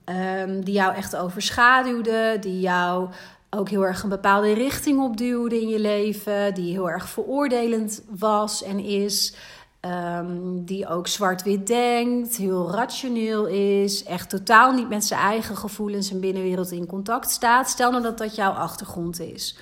Um, 0.04 0.64
die 0.64 0.74
jou 0.74 0.94
echt 0.94 1.16
overschaduwde, 1.16 2.36
die 2.40 2.60
jou 2.60 3.08
ook 3.50 3.68
heel 3.68 3.86
erg 3.86 4.02
een 4.02 4.08
bepaalde 4.08 4.52
richting 4.52 5.00
opduwde 5.00 5.60
in 5.60 5.68
je 5.68 5.78
leven, 5.78 6.54
die 6.54 6.72
heel 6.72 6.90
erg 6.90 7.08
veroordelend 7.08 8.02
was 8.18 8.62
en 8.62 8.78
is. 8.78 9.34
Ehm, 9.80 10.64
die 10.64 10.88
ook 10.88 11.06
zwart-wit 11.06 11.66
denkt, 11.66 12.36
heel 12.36 12.70
rationeel 12.70 13.46
is, 13.46 14.04
echt 14.04 14.30
totaal 14.30 14.72
niet 14.72 14.88
met 14.88 15.04
zijn 15.04 15.20
eigen 15.20 15.56
gevoelens 15.56 16.10
en 16.10 16.20
binnenwereld 16.20 16.70
in 16.70 16.86
contact 16.86 17.30
staat. 17.30 17.68
Stel 17.68 17.90
nou 17.90 18.02
dat 18.02 18.18
dat 18.18 18.34
jouw 18.34 18.52
achtergrond 18.52 19.20
is. 19.20 19.58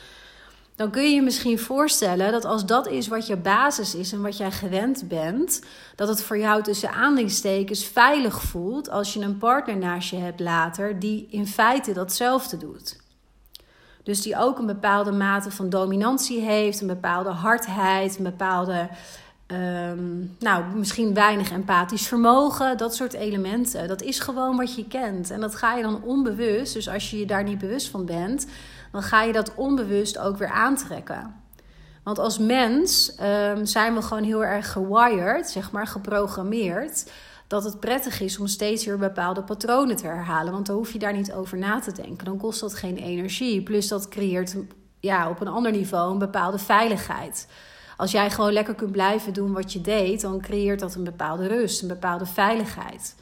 Dan 0.76 0.90
kun 0.90 1.02
je 1.02 1.14
je 1.14 1.22
misschien 1.22 1.58
voorstellen 1.58 2.32
dat 2.32 2.44
als 2.44 2.66
dat 2.66 2.88
is 2.88 3.08
wat 3.08 3.26
je 3.26 3.36
basis 3.36 3.94
is 3.94 4.12
en 4.12 4.22
wat 4.22 4.36
jij 4.36 4.50
gewend 4.50 5.08
bent, 5.08 5.62
dat 5.94 6.08
het 6.08 6.22
voor 6.22 6.38
jou 6.38 6.62
tussen 6.62 6.90
aanleidingstekens 6.90 7.84
veilig 7.84 8.42
voelt 8.42 8.90
als 8.90 9.14
je 9.14 9.20
een 9.20 9.38
partner 9.38 9.76
naast 9.76 10.10
je 10.10 10.16
hebt 10.16 10.40
later 10.40 10.98
die 10.98 11.26
in 11.30 11.46
feite 11.46 11.92
datzelfde 11.92 12.56
doet. 12.56 13.04
Dus 14.06 14.22
die 14.22 14.36
ook 14.36 14.58
een 14.58 14.66
bepaalde 14.66 15.12
mate 15.12 15.50
van 15.50 15.68
dominantie 15.68 16.40
heeft, 16.40 16.80
een 16.80 16.86
bepaalde 16.86 17.30
hardheid, 17.30 18.16
een 18.16 18.24
bepaalde 18.24 18.88
Ehm, 19.46 20.18
nou, 20.38 20.64
misschien 20.74 21.14
weinig 21.14 21.50
empathisch 21.50 22.08
vermogen, 22.08 22.76
dat 22.76 22.94
soort 22.94 23.12
elementen. 23.12 23.88
Dat 23.88 24.02
is 24.02 24.18
gewoon 24.18 24.56
wat 24.56 24.74
je 24.74 24.86
kent. 24.86 25.30
En 25.30 25.40
dat 25.40 25.54
ga 25.54 25.74
je 25.74 25.82
dan 25.82 26.02
onbewust, 26.02 26.74
dus 26.74 26.88
als 26.88 27.10
je 27.10 27.18
je 27.18 27.26
daar 27.26 27.44
niet 27.44 27.58
bewust 27.58 27.88
van 27.88 28.06
bent, 28.06 28.46
dan 28.92 29.02
ga 29.02 29.22
je 29.22 29.32
dat 29.32 29.54
onbewust 29.54 30.18
ook 30.18 30.36
weer 30.36 30.50
aantrekken. 30.50 31.34
Want 32.02 32.18
als 32.18 32.38
mens 32.38 33.14
ehm, 33.14 33.64
zijn 33.64 33.94
we 33.94 34.02
gewoon 34.02 34.22
heel 34.22 34.44
erg 34.44 34.72
gewired, 34.72 35.50
zeg 35.50 35.70
maar, 35.70 35.86
geprogrammeerd. 35.86 37.10
Dat 37.46 37.64
het 37.64 37.80
prettig 37.80 38.20
is 38.20 38.38
om 38.38 38.46
steeds 38.46 38.84
weer 38.84 38.98
bepaalde 38.98 39.42
patronen 39.42 39.96
te 39.96 40.06
herhalen. 40.06 40.52
Want 40.52 40.66
dan 40.66 40.76
hoef 40.76 40.92
je 40.92 40.98
daar 40.98 41.16
niet 41.16 41.32
over 41.32 41.58
na 41.58 41.80
te 41.80 41.92
denken. 41.92 42.24
Dan 42.24 42.38
kost 42.38 42.60
dat 42.60 42.74
geen 42.74 42.96
energie. 42.96 43.62
Plus 43.62 43.88
dat 43.88 44.08
creëert 44.08 44.56
ja, 45.00 45.30
op 45.30 45.40
een 45.40 45.48
ander 45.48 45.72
niveau 45.72 46.12
een 46.12 46.18
bepaalde 46.18 46.58
veiligheid 46.58 47.46
als 47.96 48.10
jij 48.10 48.30
gewoon 48.30 48.52
lekker 48.52 48.74
kunt 48.74 48.92
blijven 48.92 49.32
doen 49.32 49.52
wat 49.52 49.72
je 49.72 49.80
deed, 49.80 50.20
dan 50.20 50.40
creëert 50.40 50.80
dat 50.80 50.94
een 50.94 51.04
bepaalde 51.04 51.46
rust, 51.46 51.82
een 51.82 51.88
bepaalde 51.88 52.26
veiligheid. 52.26 53.16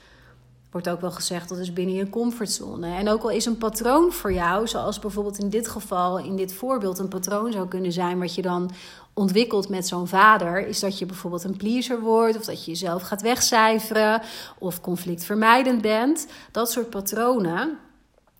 Wordt 0.74 0.88
ook 0.88 1.00
wel 1.00 1.10
gezegd 1.10 1.48
dat 1.48 1.58
is 1.58 1.72
binnen 1.72 1.94
je 1.94 2.10
comfortzone. 2.10 2.94
En 2.94 3.08
ook 3.08 3.22
al 3.22 3.30
is 3.30 3.46
een 3.46 3.58
patroon 3.58 4.12
voor 4.12 4.32
jou, 4.32 4.66
zoals 4.68 4.98
bijvoorbeeld 4.98 5.38
in 5.38 5.48
dit 5.48 5.68
geval, 5.68 6.18
in 6.18 6.36
dit 6.36 6.54
voorbeeld, 6.54 6.98
een 6.98 7.08
patroon 7.08 7.52
zou 7.52 7.68
kunnen 7.68 7.92
zijn 7.92 8.18
wat 8.18 8.34
je 8.34 8.42
dan 8.42 8.70
ontwikkelt 9.12 9.68
met 9.68 9.86
zo'n 9.86 10.08
vader, 10.08 10.66
is 10.66 10.80
dat 10.80 10.98
je 10.98 11.06
bijvoorbeeld 11.06 11.44
een 11.44 11.56
pleaser 11.56 12.00
wordt, 12.00 12.36
of 12.36 12.44
dat 12.44 12.64
je 12.64 12.70
jezelf 12.70 13.02
gaat 13.02 13.22
wegcijferen, 13.22 14.22
of 14.58 14.80
conflictvermijdend 14.80 15.82
bent. 15.82 16.26
Dat 16.50 16.70
soort 16.70 16.90
patronen, 16.90 17.78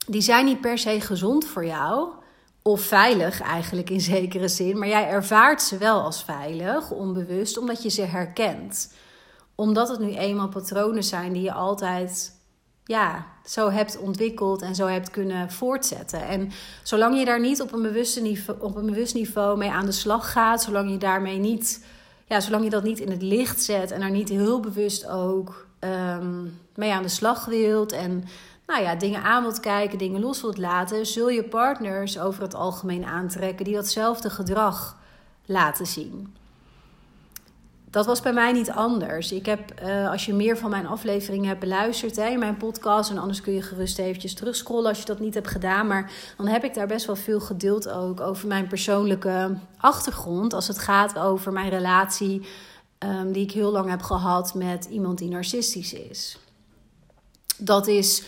die 0.06 0.22
zijn 0.22 0.44
niet 0.44 0.60
per 0.60 0.78
se 0.78 1.00
gezond 1.00 1.44
voor 1.44 1.66
jou. 1.66 2.08
Of 2.62 2.80
veilig 2.80 3.40
eigenlijk 3.40 3.90
in 3.90 4.00
zekere 4.00 4.48
zin, 4.48 4.78
maar 4.78 4.88
jij 4.88 5.08
ervaart 5.08 5.62
ze 5.62 5.78
wel 5.78 6.00
als 6.00 6.22
veilig, 6.22 6.90
onbewust, 6.90 7.58
omdat 7.58 7.82
je 7.82 7.90
ze 7.90 8.02
herkent. 8.02 8.88
Omdat 9.54 9.88
het 9.88 10.00
nu 10.00 10.14
eenmaal 10.14 10.48
patronen 10.48 11.04
zijn 11.04 11.32
die 11.32 11.42
je 11.42 11.52
altijd 11.52 12.42
ja, 12.84 13.26
zo 13.44 13.70
hebt 13.70 13.98
ontwikkeld 13.98 14.62
en 14.62 14.74
zo 14.74 14.86
hebt 14.86 15.10
kunnen 15.10 15.50
voortzetten. 15.50 16.26
En 16.26 16.50
zolang 16.82 17.18
je 17.18 17.24
daar 17.24 17.40
niet 17.40 17.62
op 17.62 17.72
een, 17.72 17.82
bewuste 17.82 18.20
niveau, 18.20 18.60
op 18.60 18.76
een 18.76 18.86
bewust 18.86 19.14
niveau 19.14 19.58
mee 19.58 19.70
aan 19.70 19.86
de 19.86 19.92
slag 19.92 20.32
gaat, 20.32 20.62
zolang 20.62 20.90
je 20.90 20.98
daarmee 20.98 21.38
niet, 21.38 21.86
ja, 22.26 22.40
zolang 22.40 22.64
je 22.64 22.70
dat 22.70 22.82
niet 22.82 23.00
in 23.00 23.10
het 23.10 23.22
licht 23.22 23.62
zet 23.62 23.90
en 23.90 24.02
er 24.02 24.10
niet 24.10 24.28
heel 24.28 24.60
bewust 24.60 25.06
ook 25.06 25.66
um, 25.80 26.58
mee 26.74 26.92
aan 26.92 27.02
de 27.02 27.08
slag 27.08 27.44
wilt 27.44 27.92
en 27.92 28.24
nou 28.66 28.82
ja, 28.82 28.94
dingen 28.94 29.22
aan 29.22 29.42
wilt 29.42 29.60
kijken, 29.60 29.98
dingen 29.98 30.20
los 30.20 30.40
wilt 30.40 30.58
laten, 30.58 31.06
zul 31.06 31.28
je 31.28 31.44
partners 31.44 32.18
over 32.18 32.42
het 32.42 32.54
algemeen 32.54 33.04
aantrekken 33.04 33.64
die 33.64 33.74
datzelfde 33.74 34.30
gedrag 34.30 34.98
laten 35.46 35.86
zien. 35.86 36.36
Dat 37.94 38.06
was 38.06 38.20
bij 38.20 38.32
mij 38.32 38.52
niet 38.52 38.70
anders. 38.70 39.32
Ik 39.32 39.46
heb, 39.46 39.80
uh, 39.82 40.10
als 40.10 40.26
je 40.26 40.34
meer 40.34 40.58
van 40.58 40.70
mijn 40.70 40.86
afleveringen 40.86 41.48
hebt 41.48 41.60
beluisterd 41.60 42.16
hè, 42.16 42.36
mijn 42.36 42.56
podcast, 42.56 43.10
en 43.10 43.18
anders 43.18 43.40
kun 43.40 43.52
je 43.52 43.62
gerust 43.62 43.98
eventjes 43.98 44.34
terugscrollen 44.34 44.88
als 44.88 44.98
je 44.98 45.04
dat 45.04 45.20
niet 45.20 45.34
hebt 45.34 45.48
gedaan, 45.48 45.86
maar 45.86 46.12
dan 46.36 46.46
heb 46.46 46.64
ik 46.64 46.74
daar 46.74 46.86
best 46.86 47.06
wel 47.06 47.16
veel 47.16 47.40
gedeeld 47.40 47.88
ook 47.88 48.20
over 48.20 48.48
mijn 48.48 48.66
persoonlijke 48.66 49.56
achtergrond 49.76 50.52
als 50.52 50.68
het 50.68 50.78
gaat 50.78 51.18
over 51.18 51.52
mijn 51.52 51.68
relatie 51.68 52.46
um, 52.98 53.32
die 53.32 53.42
ik 53.42 53.52
heel 53.52 53.70
lang 53.70 53.90
heb 53.90 54.02
gehad 54.02 54.54
met 54.54 54.84
iemand 54.84 55.18
die 55.18 55.28
narcistisch 55.28 55.92
is. 55.92 56.38
Dat 57.58 57.86
is 57.86 58.24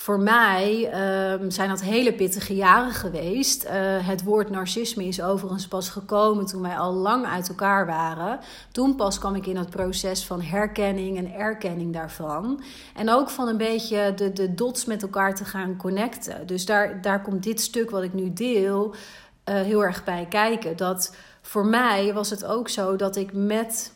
voor 0.00 0.20
mij 0.20 0.90
um, 1.32 1.50
zijn 1.50 1.68
dat 1.68 1.80
hele 1.80 2.12
pittige 2.12 2.54
jaren 2.54 2.92
geweest. 2.92 3.64
Uh, 3.64 3.70
het 4.06 4.22
woord 4.22 4.50
narcisme 4.50 5.04
is 5.04 5.22
overigens 5.22 5.68
pas 5.68 5.88
gekomen 5.88 6.46
toen 6.46 6.62
wij 6.62 6.78
al 6.78 6.92
lang 6.92 7.26
uit 7.26 7.48
elkaar 7.48 7.86
waren. 7.86 8.38
Toen 8.72 8.94
pas 8.94 9.18
kwam 9.18 9.34
ik 9.34 9.46
in 9.46 9.56
het 9.56 9.70
proces 9.70 10.24
van 10.26 10.42
herkenning 10.42 11.16
en 11.16 11.32
erkenning 11.32 11.92
daarvan. 11.92 12.62
En 12.94 13.10
ook 13.10 13.30
van 13.30 13.48
een 13.48 13.56
beetje 13.56 14.14
de, 14.14 14.32
de 14.32 14.54
dots 14.54 14.84
met 14.84 15.02
elkaar 15.02 15.34
te 15.34 15.44
gaan 15.44 15.76
connecten. 15.76 16.46
Dus 16.46 16.66
daar, 16.66 17.00
daar 17.00 17.22
komt 17.22 17.42
dit 17.42 17.60
stuk 17.60 17.90
wat 17.90 18.02
ik 18.02 18.14
nu 18.14 18.32
deel 18.32 18.94
uh, 18.94 19.54
heel 19.54 19.84
erg 19.84 20.04
bij 20.04 20.26
kijken. 20.28 20.76
Dat 20.76 21.16
voor 21.42 21.66
mij 21.66 22.14
was 22.14 22.30
het 22.30 22.44
ook 22.44 22.68
zo 22.68 22.96
dat 22.96 23.16
ik 23.16 23.32
met 23.32 23.92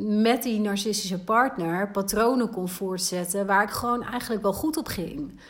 met 0.00 0.42
die 0.42 0.60
narcistische 0.60 1.18
partner 1.18 1.90
patronen 1.90 2.50
kon 2.50 2.68
voortzetten 2.68 3.46
waar 3.46 3.62
ik 3.62 3.70
gewoon 3.70 4.02
eigenlijk 4.02 4.42
wel 4.42 4.52
goed 4.52 4.76
op 4.76 4.86
ging. 4.86 5.40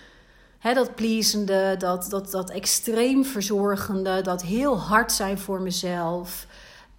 Dat 0.74 0.94
pleasende, 0.94 1.74
dat, 1.78 2.06
dat, 2.10 2.30
dat 2.30 2.50
extreem 2.50 3.24
verzorgende, 3.24 4.20
dat 4.20 4.42
heel 4.42 4.78
hard 4.78 5.12
zijn 5.12 5.38
voor 5.38 5.60
mezelf. 5.60 6.46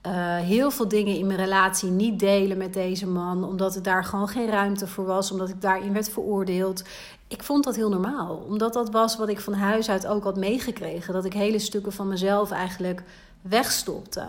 Uh, 0.08 0.14
heel 0.38 0.72
veel 0.72 0.88
dingen 0.88 1.18
in 1.18 1.28
mijn 1.28 1.40
relatie 1.40 1.90
niet 1.90 2.20
delen 2.20 2.58
met 2.58 2.74
deze 2.74 3.08
man, 3.08 3.44
omdat 3.44 3.76
er 3.76 3.84
daar 3.84 4.04
gewoon 4.04 4.28
geen 4.28 4.50
ruimte 4.50 4.88
voor 4.88 5.06
was, 5.06 5.32
omdat 5.32 5.50
ik 5.50 5.62
daarin 5.62 5.94
werd 5.94 6.10
veroordeeld. 6.10 6.84
Ik 7.28 7.44
vond 7.44 7.64
dat 7.64 7.76
heel 7.76 7.90
normaal, 7.90 8.36
omdat 8.48 8.74
dat 8.74 8.90
was 8.90 9.18
wat 9.18 9.30
ik 9.30 9.40
van 9.40 9.54
huis 9.54 9.90
uit 9.90 10.08
ook 10.08 10.24
had 10.24 10.38
meegekregen. 10.38 11.14
Dat 11.14 11.26
ik 11.26 11.34
hele 11.34 11.60
stukken 11.60 11.92
van 11.92 12.08
mezelf 12.08 12.52
eigenlijk 12.52 13.04
wegstopte. 13.42 14.26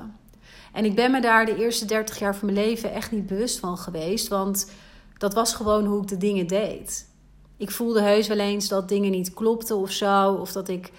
En 0.78 0.84
ik 0.84 0.94
ben 0.94 1.10
me 1.10 1.20
daar 1.20 1.46
de 1.46 1.56
eerste 1.56 1.84
30 1.84 2.18
jaar 2.18 2.36
van 2.36 2.52
mijn 2.52 2.66
leven 2.66 2.92
echt 2.92 3.10
niet 3.10 3.26
bewust 3.26 3.58
van 3.58 3.78
geweest. 3.78 4.28
Want 4.28 4.70
dat 5.16 5.34
was 5.34 5.54
gewoon 5.54 5.84
hoe 5.84 6.02
ik 6.02 6.08
de 6.08 6.16
dingen 6.16 6.46
deed. 6.46 7.08
Ik 7.56 7.70
voelde 7.70 8.00
heus 8.00 8.26
wel 8.26 8.38
eens 8.38 8.68
dat 8.68 8.88
dingen 8.88 9.10
niet 9.10 9.34
klopten 9.34 9.76
of 9.76 9.90
zo. 9.90 10.32
Of 10.32 10.52
dat 10.52 10.68
ik 10.68 10.92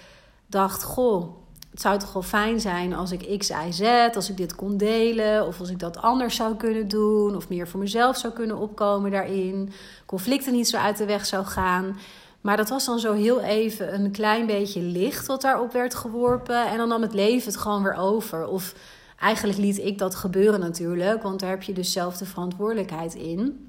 dacht: 0.46 0.82
Goh, 0.82 1.34
het 1.70 1.80
zou 1.80 1.98
toch 1.98 2.12
wel 2.12 2.22
fijn 2.22 2.60
zijn 2.60 2.94
als 2.94 3.12
ik 3.12 3.38
X, 3.38 3.50
Y, 3.50 3.70
Z, 3.70 3.82
als 4.14 4.30
ik 4.30 4.36
dit 4.36 4.54
kon 4.54 4.76
delen. 4.76 5.46
Of 5.46 5.60
als 5.60 5.70
ik 5.70 5.78
dat 5.78 5.96
anders 5.96 6.36
zou 6.36 6.56
kunnen 6.56 6.88
doen. 6.88 7.36
Of 7.36 7.48
meer 7.48 7.68
voor 7.68 7.80
mezelf 7.80 8.16
zou 8.16 8.32
kunnen 8.32 8.56
opkomen 8.58 9.10
daarin. 9.10 9.72
Conflicten 10.06 10.52
niet 10.52 10.68
zo 10.68 10.76
uit 10.76 10.96
de 10.96 11.06
weg 11.06 11.26
zou 11.26 11.44
gaan. 11.44 11.98
Maar 12.40 12.56
dat 12.56 12.68
was 12.68 12.84
dan 12.84 12.98
zo 12.98 13.12
heel 13.12 13.40
even 13.40 13.94
een 13.94 14.10
klein 14.10 14.46
beetje 14.46 14.80
licht 14.80 15.26
wat 15.26 15.42
daarop 15.42 15.72
werd 15.72 15.94
geworpen. 15.94 16.66
En 16.66 16.76
dan 16.76 16.88
nam 16.88 17.02
het 17.02 17.14
leven 17.14 17.52
het 17.52 17.60
gewoon 17.60 17.82
weer 17.82 17.96
over. 17.96 18.46
Of 18.46 18.74
Eigenlijk 19.20 19.58
liet 19.58 19.78
ik 19.78 19.98
dat 19.98 20.14
gebeuren 20.14 20.60
natuurlijk, 20.60 21.22
want 21.22 21.40
daar 21.40 21.50
heb 21.50 21.62
je 21.62 21.72
dus 21.72 21.92
zelf 21.92 22.16
de 22.16 22.24
verantwoordelijkheid 22.24 23.14
in. 23.14 23.68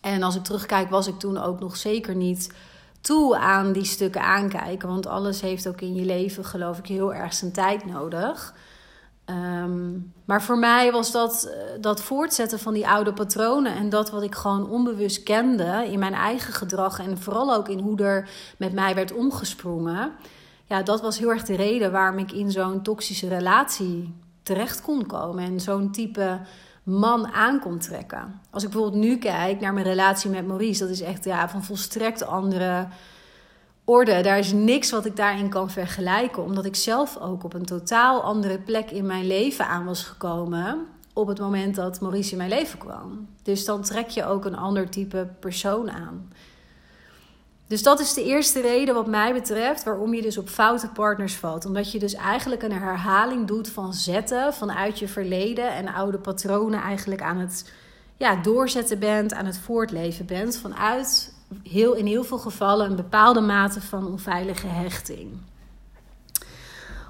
En 0.00 0.22
als 0.22 0.36
ik 0.36 0.42
terugkijk, 0.42 0.90
was 0.90 1.06
ik 1.06 1.18
toen 1.18 1.38
ook 1.38 1.60
nog 1.60 1.76
zeker 1.76 2.14
niet 2.14 2.52
toe 3.00 3.36
aan 3.36 3.72
die 3.72 3.84
stukken 3.84 4.22
aankijken. 4.22 4.88
Want 4.88 5.06
alles 5.06 5.40
heeft 5.40 5.68
ook 5.68 5.80
in 5.80 5.94
je 5.94 6.04
leven, 6.04 6.44
geloof 6.44 6.78
ik, 6.78 6.86
heel 6.86 7.14
erg 7.14 7.32
zijn 7.34 7.52
tijd 7.52 7.86
nodig. 7.86 8.54
Ehm, 9.24 9.98
maar 10.24 10.42
voor 10.42 10.58
mij 10.58 10.92
was 10.92 11.12
dat, 11.12 11.44
eh, 11.44 11.80
dat 11.80 12.02
voortzetten 12.02 12.58
van 12.58 12.74
die 12.74 12.88
oude 12.88 13.12
patronen 13.12 13.74
en 13.74 13.88
dat 13.88 14.10
wat 14.10 14.22
ik 14.22 14.34
gewoon 14.34 14.68
onbewust 14.68 15.22
kende 15.22 15.88
in 15.90 15.98
mijn 15.98 16.14
eigen 16.14 16.52
gedrag 16.52 16.98
en 16.98 17.18
vooral 17.18 17.54
ook 17.54 17.68
in 17.68 17.78
hoe 17.78 18.02
er 18.02 18.28
met 18.58 18.72
mij 18.72 18.94
werd 18.94 19.12
omgesprongen. 19.12 20.12
Ja, 20.66 20.82
dat 20.82 21.00
was 21.00 21.18
heel 21.18 21.30
erg 21.30 21.44
de 21.44 21.56
reden 21.56 21.92
waarom 21.92 22.18
ik 22.18 22.32
in 22.32 22.50
zo'n 22.50 22.82
toxische 22.82 23.28
relatie 23.28 24.14
terecht 24.50 24.80
kon 24.80 25.06
komen 25.06 25.44
en 25.44 25.60
zo'n 25.60 25.90
type 25.90 26.40
man 26.82 27.26
aan 27.26 27.60
kon 27.60 27.78
trekken. 27.78 28.40
Als 28.50 28.62
ik 28.62 28.70
bijvoorbeeld 28.70 29.02
nu 29.02 29.16
kijk 29.16 29.60
naar 29.60 29.72
mijn 29.72 29.86
relatie 29.86 30.30
met 30.30 30.46
Maurice, 30.46 30.80
dat 30.80 30.88
is 30.88 31.00
echt 31.00 31.24
ja, 31.24 31.48
van 31.48 31.64
volstrekt 31.64 32.26
andere 32.26 32.88
orde. 33.84 34.20
Daar 34.20 34.38
is 34.38 34.52
niks 34.52 34.90
wat 34.90 35.04
ik 35.04 35.16
daarin 35.16 35.48
kan 35.48 35.70
vergelijken, 35.70 36.44
omdat 36.44 36.64
ik 36.64 36.76
zelf 36.76 37.18
ook 37.18 37.44
op 37.44 37.54
een 37.54 37.64
totaal 37.64 38.22
andere 38.22 38.58
plek 38.58 38.90
in 38.90 39.06
mijn 39.06 39.26
leven 39.26 39.66
aan 39.66 39.84
was 39.84 40.02
gekomen 40.02 40.86
op 41.12 41.26
het 41.26 41.38
moment 41.38 41.74
dat 41.74 42.00
Maurice 42.00 42.30
in 42.30 42.36
mijn 42.36 42.50
leven 42.50 42.78
kwam. 42.78 43.28
Dus 43.42 43.64
dan 43.64 43.82
trek 43.82 44.08
je 44.08 44.24
ook 44.24 44.44
een 44.44 44.56
ander 44.56 44.88
type 44.90 45.28
persoon 45.40 45.90
aan. 45.90 46.32
Dus 47.70 47.82
dat 47.82 48.00
is 48.00 48.14
de 48.14 48.24
eerste 48.24 48.60
reden 48.60 48.94
wat 48.94 49.06
mij 49.06 49.32
betreft 49.32 49.84
waarom 49.84 50.14
je 50.14 50.22
dus 50.22 50.38
op 50.38 50.48
foute 50.48 50.88
partners 50.88 51.34
valt. 51.36 51.64
Omdat 51.64 51.92
je 51.92 51.98
dus 51.98 52.14
eigenlijk 52.14 52.62
een 52.62 52.72
herhaling 52.72 53.46
doet 53.46 53.68
van 53.68 53.94
zetten 53.94 54.54
vanuit 54.54 54.98
je 54.98 55.08
verleden 55.08 55.74
en 55.74 55.88
oude 55.88 56.18
patronen 56.18 56.80
eigenlijk 56.80 57.22
aan 57.22 57.38
het 57.38 57.72
ja, 58.16 58.36
doorzetten 58.36 58.98
bent, 58.98 59.34
aan 59.34 59.46
het 59.46 59.58
voortleven 59.58 60.26
bent. 60.26 60.56
Vanuit 60.56 61.34
heel, 61.62 61.94
in 61.94 62.06
heel 62.06 62.24
veel 62.24 62.38
gevallen 62.38 62.90
een 62.90 62.96
bepaalde 62.96 63.40
mate 63.40 63.80
van 63.80 64.06
onveilige 64.06 64.66
hechting. 64.66 65.38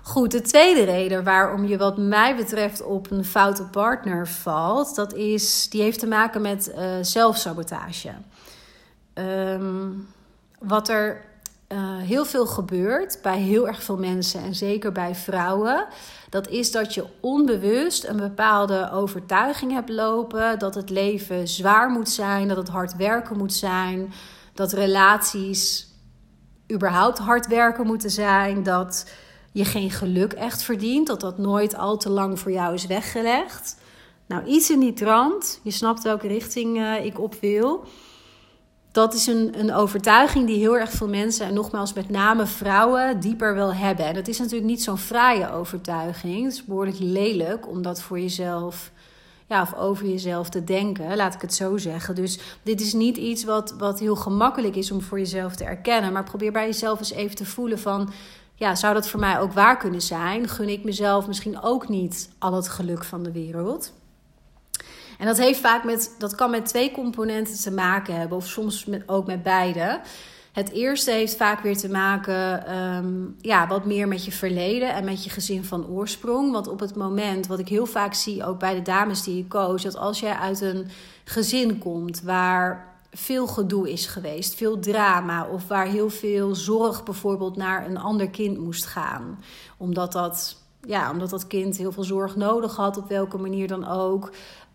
Goed, 0.03 0.31
de 0.31 0.41
tweede 0.41 0.83
reden 0.83 1.25
waarom 1.25 1.67
je 1.67 1.77
wat 1.77 1.99
mij 1.99 2.37
betreft 2.37 2.83
op 2.83 3.11
een 3.11 3.25
foute 3.25 3.65
partner 3.65 4.29
valt, 4.29 4.95
dat 4.95 5.15
is, 5.15 5.69
die 5.69 5.83
heeft 5.83 5.99
te 5.99 6.07
maken 6.07 6.43
met 6.43 6.73
uh, 6.77 6.85
zelfsabotage. 7.01 8.13
Ehm, 9.13 9.89
wat 10.61 10.89
er 10.89 11.29
uh, 11.73 11.79
heel 11.99 12.25
veel 12.25 12.47
gebeurt 12.47 13.19
bij 13.23 13.39
heel 13.39 13.67
erg 13.67 13.83
veel 13.83 13.97
mensen 13.97 14.41
en 14.41 14.55
zeker 14.55 14.93
bij 14.93 15.15
vrouwen, 15.15 15.87
dat 16.31 16.49
is 16.49 16.71
dat 16.71 16.95
je 16.95 17.05
onbewust 17.21 18.05
een 18.05 18.17
bepaalde 18.17 18.91
overtuiging 18.93 19.73
hebt 19.73 19.89
lopen 19.89 20.59
dat 20.59 20.75
het 20.75 20.91
leven 20.91 21.49
zwaar 21.49 21.91
moet 21.91 22.09
zijn, 22.09 22.49
dat 22.49 22.57
het 22.57 22.69
hard 22.69 22.97
werken 22.97 23.37
moet 23.37 23.53
zijn, 23.53 24.13
dat 24.55 24.73
relaties 24.73 25.89
überhaupt 26.73 27.19
hard 27.19 27.47
werken 27.47 27.87
moeten 27.87 28.11
zijn, 28.11 28.63
dat 28.63 29.11
je 29.53 29.65
geen 29.65 29.91
geluk 29.91 30.33
echt 30.33 30.63
verdient, 30.63 31.07
dat 31.07 31.21
dat 31.21 31.39
nooit 31.39 31.77
al 31.77 31.97
te 31.97 32.11
lang 32.11 32.39
voor 32.39 32.53
jou 32.53 32.75
is 32.75 32.87
weggelegd. 32.87 33.77
Nou, 34.27 34.45
iets 34.45 34.71
in 34.71 34.81
die 34.81 34.93
trant, 34.93 35.61
je 35.63 35.71
snapt 35.71 36.03
welke 36.03 36.27
richting 36.27 36.77
uh, 36.77 37.05
ik 37.05 37.21
op 37.21 37.35
wil. 37.41 37.85
Dat 38.93 39.15
is 39.15 39.27
een, 39.27 39.59
een 39.59 39.75
overtuiging 39.75 40.47
die 40.47 40.59
heel 40.59 40.77
erg 40.77 40.91
veel 40.91 41.09
mensen, 41.09 41.47
en 41.47 41.55
nogmaals 41.55 41.93
met 41.93 42.11
name 42.11 42.47
vrouwen, 42.47 43.21
dieper 43.21 43.55
wil 43.55 43.75
hebben. 43.75 44.05
En 44.07 44.15
dat 44.15 44.29
is 44.29 44.39
natuurlijk 44.39 44.71
niet 44.71 44.83
zo'n 44.83 44.99
fraaie 44.99 45.53
overtuiging. 45.53 46.45
Het 46.45 46.53
is 46.53 46.65
behoorlijk 46.65 46.99
lelijk 46.99 47.69
om 47.69 47.83
dat 47.83 48.03
voor 48.03 48.21
jezelf 48.21 48.91
ja, 49.51 49.63
of 49.63 49.75
over 49.75 50.07
jezelf 50.07 50.49
te 50.49 50.65
denken, 50.65 51.17
laat 51.17 51.35
ik 51.35 51.41
het 51.41 51.55
zo 51.55 51.77
zeggen. 51.77 52.15
Dus 52.15 52.39
dit 52.63 52.81
is 52.81 52.93
niet 52.93 53.17
iets 53.17 53.45
wat, 53.45 53.75
wat 53.79 54.01
heel 54.01 54.17
gemakkelijk 54.17 54.77
is 54.77 54.91
om 54.91 55.03
voor 55.03 55.19
jezelf 55.19 55.57
te 55.57 55.65
erkennen. 55.65 56.13
Maar 56.13 56.25
probeer 56.25 56.53
bij 56.53 56.67
jezelf 56.67 56.99
eens 56.99 57.13
even 57.13 57.37
te 57.37 57.47
voelen 57.47 57.79
van 57.79 58.13
ja, 58.55 58.75
zou 58.75 58.95
dat 58.95 59.09
voor 59.09 59.21
mij 59.21 59.41
ook 59.41 59.53
waar 59.53 59.77
kunnen 59.77 60.03
zijn? 60.03 60.49
Gun 60.49 60.69
ik 60.69 60.85
mezelf 60.85 61.27
misschien 61.27 61.63
ook 61.63 61.89
niet 61.89 62.31
al 62.39 62.53
het 62.53 62.69
geluk 62.69 63.05
van 63.05 63.23
de 63.23 63.33
wereld? 63.33 63.93
En 65.21 65.27
dat 65.27 65.39
heeft 65.39 65.61
vaak 65.61 65.85
met, 65.85 66.15
dat 66.19 66.35
kan 66.35 66.51
met 66.51 66.67
twee 66.67 66.91
componenten 66.91 67.61
te 67.61 67.71
maken 67.71 68.15
hebben, 68.15 68.37
of 68.37 68.47
soms 68.47 68.85
met, 68.85 69.03
ook 69.07 69.27
met 69.27 69.43
beide. 69.43 70.01
Het 70.53 70.71
eerste 70.71 71.11
heeft 71.11 71.37
vaak 71.37 71.61
weer 71.61 71.77
te 71.77 71.89
maken 71.89 72.67
ehm, 72.67 73.15
ja, 73.41 73.67
wat 73.67 73.85
meer 73.85 74.09
met 74.09 74.25
je 74.25 74.33
verleden 74.33 74.95
en 74.95 75.05
met 75.05 75.25
je 75.25 75.31
gezin 75.31 75.65
van 75.65 75.87
oorsprong. 75.87 76.53
Want 76.53 76.69
op 76.69 76.81
het 76.81 76.95
moment, 76.95 77.47
wat 77.47 77.59
ik 77.59 77.69
heel 77.69 77.87
vaak 77.87 78.15
zie, 78.15 78.45
ook 78.45 78.59
bij 78.59 78.75
de 78.75 78.83
dames 78.83 79.23
die 79.23 79.39
ik 79.39 79.49
coach, 79.49 79.83
dat 79.83 79.97
als 79.97 80.21
jij 80.21 80.35
uit 80.35 80.61
een 80.61 80.89
gezin 81.25 81.79
komt 81.79 82.23
waar 82.23 82.89
veel 83.13 83.47
gedoe 83.47 83.91
is 83.91 84.07
geweest, 84.07 84.55
veel 84.55 84.79
drama 84.79 85.47
of 85.47 85.69
waar 85.69 85.87
heel 85.87 86.11
veel 86.11 86.55
zorg 86.55 87.05
bijvoorbeeld 87.05 87.57
naar 87.57 87.87
een 87.87 87.99
ander 87.99 88.31
kind 88.31 88.59
moest 88.59 88.87
gaan, 88.87 89.39
omdat 89.77 90.13
dat, 90.13 90.57
ja, 90.81 91.11
omdat 91.11 91.31
dat 91.31 91.47
kind 91.47 91.77
heel 91.77 91.93
veel 91.93 92.05
zorg 92.05 92.37
nodig 92.37 92.77
had, 92.77 92.97
op 92.97 93.09
welke 93.09 93.39
manier 93.39 93.69
dan 93.69 93.89
ook. 93.89 94.31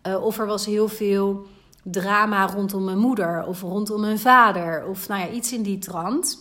Uh, 0.06 0.24
of 0.24 0.38
er 0.38 0.46
was 0.46 0.66
heel 0.66 0.88
veel 0.88 1.46
drama 1.82 2.46
rondom 2.46 2.84
mijn 2.84 2.98
moeder 2.98 3.44
of 3.46 3.60
rondom 3.60 4.00
mijn 4.00 4.18
vader 4.18 4.86
of 4.86 5.08
nou 5.08 5.20
ja, 5.20 5.28
iets 5.28 5.52
in 5.52 5.62
die 5.62 5.78
trant. 5.78 6.38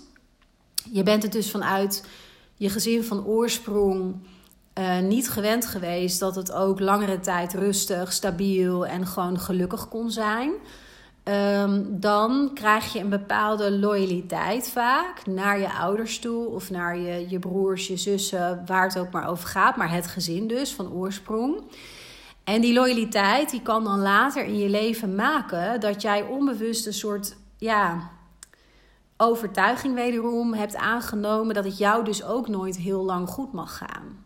Je 0.91 1.03
bent 1.03 1.23
het 1.23 1.31
dus 1.31 1.51
vanuit 1.51 2.05
je 2.55 2.69
gezin 2.69 3.03
van 3.03 3.25
oorsprong 3.25 4.15
uh, 4.79 4.99
niet 4.99 5.29
gewend 5.29 5.65
geweest 5.65 6.19
dat 6.19 6.35
het 6.35 6.51
ook 6.51 6.79
langere 6.79 7.19
tijd 7.19 7.53
rustig, 7.53 8.13
stabiel 8.13 8.85
en 8.85 9.07
gewoon 9.07 9.39
gelukkig 9.39 9.87
kon 9.87 10.11
zijn. 10.11 10.51
Um, 11.23 11.99
dan 11.99 12.51
krijg 12.53 12.93
je 12.93 12.99
een 12.99 13.09
bepaalde 13.09 13.71
loyaliteit 13.71 14.69
vaak 14.69 15.25
naar 15.25 15.59
je 15.59 15.73
ouders 15.73 16.19
toe 16.19 16.47
of 16.47 16.69
naar 16.69 16.97
je, 16.97 17.29
je 17.29 17.39
broers, 17.39 17.87
je 17.87 17.97
zussen, 17.97 18.63
waar 18.65 18.87
het 18.87 18.99
ook 18.99 19.11
maar 19.11 19.29
over 19.29 19.47
gaat, 19.47 19.75
maar 19.75 19.91
het 19.91 20.07
gezin 20.07 20.47
dus 20.47 20.73
van 20.73 20.91
oorsprong. 20.91 21.61
En 22.45 22.61
die 22.61 22.73
loyaliteit 22.73 23.49
die 23.49 23.61
kan 23.61 23.83
dan 23.83 23.99
later 23.99 24.45
in 24.45 24.57
je 24.57 24.69
leven 24.69 25.15
maken 25.15 25.79
dat 25.79 26.01
jij 26.01 26.23
onbewust 26.23 26.85
een 26.85 26.93
soort 26.93 27.35
ja, 27.57 28.11
overtuiging 29.17 29.95
wederom 29.95 30.53
hebt 30.53 30.75
aangenomen 30.75 31.55
dat 31.55 31.63
het 31.63 31.77
jou 31.77 32.03
dus 32.03 32.23
ook 32.23 32.47
nooit 32.47 32.77
heel 32.77 33.03
lang 33.03 33.29
goed 33.29 33.53
mag 33.53 33.77
gaan. 33.77 34.25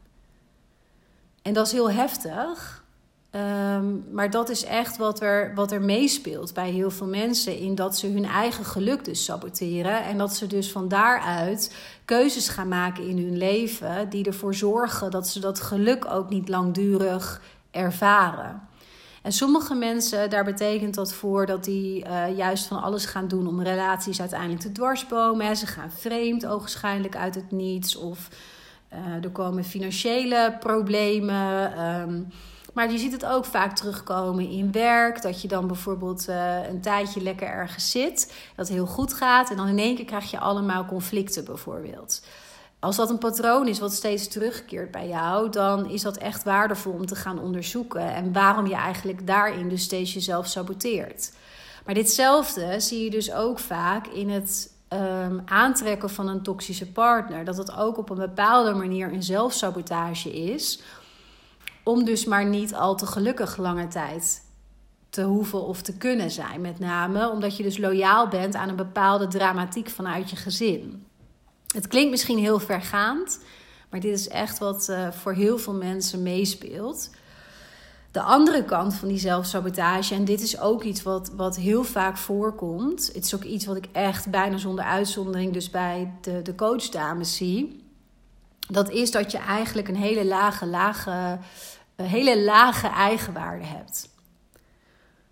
En 1.42 1.54
dat 1.54 1.66
is 1.66 1.72
heel 1.72 1.92
heftig. 1.92 2.84
Um, 3.32 4.06
maar 4.12 4.30
dat 4.30 4.50
is 4.50 4.64
echt 4.64 4.98
wat 4.98 5.22
er, 5.22 5.52
wat 5.56 5.72
er 5.72 5.82
meespeelt 5.82 6.54
bij 6.54 6.70
heel 6.70 6.92
veel 6.92 7.08
mensen. 7.08 7.58
In 7.58 7.76
dat 7.76 7.98
ze 7.98 8.08
hun 8.08 8.26
eigen 8.26 8.66
geluk 8.66 9.06
dus 9.06 9.24
saboteren. 9.24 10.04
En 10.04 10.18
dat 10.18 10.36
ze 10.36 10.48
dus 10.48 10.72
van 10.72 10.88
daaruit 10.88 11.76
keuzes 12.06 12.48
gaan 12.48 12.68
maken 12.68 13.08
in 13.08 13.18
hun 13.18 13.38
leven. 13.38 14.10
Die 14.10 14.26
ervoor 14.26 14.56
zorgen 14.56 15.12
dat 15.12 15.28
ze 15.28 15.40
dat 15.40 15.60
geluk 15.60 16.06
ook 16.06 16.30
niet 16.30 16.50
langdurig 16.50 17.42
ervaren. 17.72 18.68
En 19.22 19.32
sommige 19.32 19.74
mensen, 19.74 20.30
daar 20.30 20.44
betekent 20.44 20.96
dat 20.96 21.14
voor 21.14 21.46
dat 21.46 21.64
die 21.64 22.06
uh, 22.06 22.38
juist 22.38 22.66
van 22.66 22.82
alles 22.82 23.06
gaan 23.06 23.28
doen 23.28 23.48
om 23.48 23.62
relaties 23.62 24.20
uiteindelijk 24.20 24.62
te 24.62 24.72
dwarsbomen. 24.72 25.58
Ze 25.58 25.68
gaan 25.68 25.92
vreemd, 25.92 26.46
ogenschijnlijk 26.46 27.16
uit 27.16 27.36
het 27.36 27.52
niets. 27.52 27.96
Of 27.96 28.30
uh, 28.94 29.24
er 29.24 29.30
komen 29.30 29.64
financiële 29.64 30.56
problemen. 30.60 31.80
Um, 31.86 32.28
maar 32.74 32.92
je 32.92 32.98
ziet 32.98 33.12
het 33.12 33.26
ook 33.26 33.46
vaak 33.46 33.76
terugkomen 33.76 34.50
in 34.50 34.72
werk. 34.72 35.22
Dat 35.22 35.42
je 35.42 35.48
dan 35.48 35.68
bijvoorbeeld 35.68 36.30
uh, 36.30 36.68
een 36.70 36.82
tijdje 36.82 37.22
lekker 37.22 37.48
ergens 37.48 37.92
zit. 37.92 38.34
Dat 38.56 38.68
heel 38.68 38.86
goed 38.86 39.14
gaat. 39.14 39.50
En 39.50 39.58
dan 39.58 39.68
in 39.68 39.80
één 39.80 39.96
keer 39.96 40.06
krijg 40.06 40.32
je 40.32 40.40
allemaal 40.40 40.86
conflicten 40.86 41.46
bijvoorbeeld. 41.46 42.22
Als 42.80 42.96
dat 42.96 43.10
een 43.10 43.18
patroon 43.18 43.68
is 43.68 43.80
wat 43.80 43.94
steeds 43.94 44.28
terugkeert 44.28 44.92
bij 44.92 45.08
jou, 45.08 45.50
dan 45.50 45.90
is 45.90 46.02
dat 46.02 46.18
echt 46.18 46.44
waardevol 46.44 46.94
om 46.94 47.06
te 47.06 47.16
gaan 47.16 47.40
onderzoeken. 47.40 48.14
En 48.14 48.34
waarom 48.34 48.68
je 48.68 48.76
eigenlijk 48.76 49.28
daarin 49.28 49.70
dus 49.70 49.84
steeds 49.84 50.14
jezelf 50.14 50.48
saboteert. 50.48 51.32
Maar 51.86 51.94
ditzelfde 51.94 52.80
zie 52.80 53.04
je 53.04 53.10
dus 53.10 53.34
ook 53.34 53.60
vaak 53.60 54.08
in 54.08 54.30
het 54.30 54.74
um, 54.94 55.42
aantrekken 55.46 56.10
van 56.10 56.28
een 56.28 56.44
toxische 56.44 56.92
partner. 56.92 57.46
Dat 57.46 57.58
het 57.58 57.76
ook 57.76 57.98
op 57.98 58.10
een 58.10 58.18
bepaalde 58.18 58.74
manier 58.74 59.14
een 59.14 59.24
zelfsabotage 59.24 60.32
is 60.34 60.82
om 61.84 62.04
dus 62.04 62.26
maar 62.26 62.46
niet 62.46 62.76
al 62.76 62.96
te 62.96 63.06
gelukkig 63.06 63.58
lange 63.58 63.88
tijd 63.88 64.48
te 65.10 65.24
hoeven 65.24 65.66
of 65.66 65.82
te 65.82 65.98
kunnen 65.98 66.32
zijn. 66.32 66.62
Met 66.62 66.80
name 66.80 67.30
omdat 67.30 67.58
je 67.58 67.64
dus 67.64 67.78
loyaal 67.78 68.28
bent 68.28 68.56
aan 68.56 68.70
een 68.70 68.76
bepaalde 68.76 69.28
dramatiek 69.28 69.90
vanuit 69.90 70.30
je 70.30 70.36
gezin. 70.36 71.09
Het 71.74 71.88
klinkt 71.88 72.10
misschien 72.10 72.38
heel 72.38 72.60
vergaand, 72.60 73.40
maar 73.90 74.00
dit 74.00 74.20
is 74.20 74.28
echt 74.28 74.58
wat 74.58 74.88
uh, 74.90 75.12
voor 75.12 75.34
heel 75.34 75.58
veel 75.58 75.74
mensen 75.74 76.24
meespeelt. 76.24 77.10
De 78.12 78.22
andere 78.22 78.64
kant 78.64 78.94
van 78.94 79.08
die 79.08 79.18
zelfsabotage, 79.18 80.16
en 80.16 80.26
dit 80.26 80.42
is 80.42 80.60
ook 80.60 80.84
iets 80.84 81.04
wat, 81.04 81.32
wat 81.36 81.56
heel 81.56 81.84
vaak 81.84 82.18
voorkomt. 82.18 83.12
Het 83.14 83.26
is 83.26 83.36
ook 83.36 83.44
iets 83.44 83.66
wat 83.66 83.76
ik 83.76 83.86
echt 83.92 84.30
bijna 84.30 84.58
zonder 84.58 84.86
uitzondering 84.86 85.54
dus 85.54 85.70
bij 85.70 86.14
de, 86.22 86.42
de 86.42 86.56
coachdames 86.56 87.36
zie. 87.36 87.84
Dat 88.68 88.90
is 88.90 89.12
dat 89.12 89.32
je 89.32 89.38
eigenlijk 89.38 89.88
een 89.88 89.96
hele 89.96 90.26
lage, 90.26 90.66
lage 90.66 91.40
hele 91.96 92.44
lage 92.44 92.88
eigenwaarde 92.88 93.66
hebt. 93.66 94.09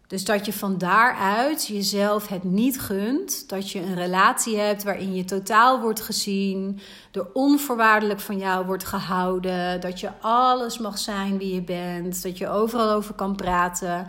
Dus 0.07 0.25
dat 0.25 0.45
je 0.45 0.53
van 0.53 0.77
daaruit 0.77 1.67
jezelf 1.67 2.27
het 2.27 2.43
niet 2.43 2.79
gunt. 2.79 3.49
Dat 3.49 3.71
je 3.71 3.79
een 3.79 3.95
relatie 3.95 4.57
hebt 4.57 4.83
waarin 4.83 5.15
je 5.15 5.25
totaal 5.25 5.81
wordt 5.81 6.01
gezien. 6.01 6.79
Er 7.11 7.27
onvoorwaardelijk 7.33 8.19
van 8.19 8.37
jou 8.37 8.65
wordt 8.65 8.85
gehouden. 8.85 9.81
Dat 9.81 9.99
je 9.99 10.11
alles 10.21 10.77
mag 10.77 10.97
zijn 10.97 11.37
wie 11.37 11.53
je 11.53 11.61
bent. 11.61 12.23
Dat 12.23 12.37
je 12.37 12.49
overal 12.49 12.91
over 12.91 13.13
kan 13.13 13.35
praten. 13.35 14.07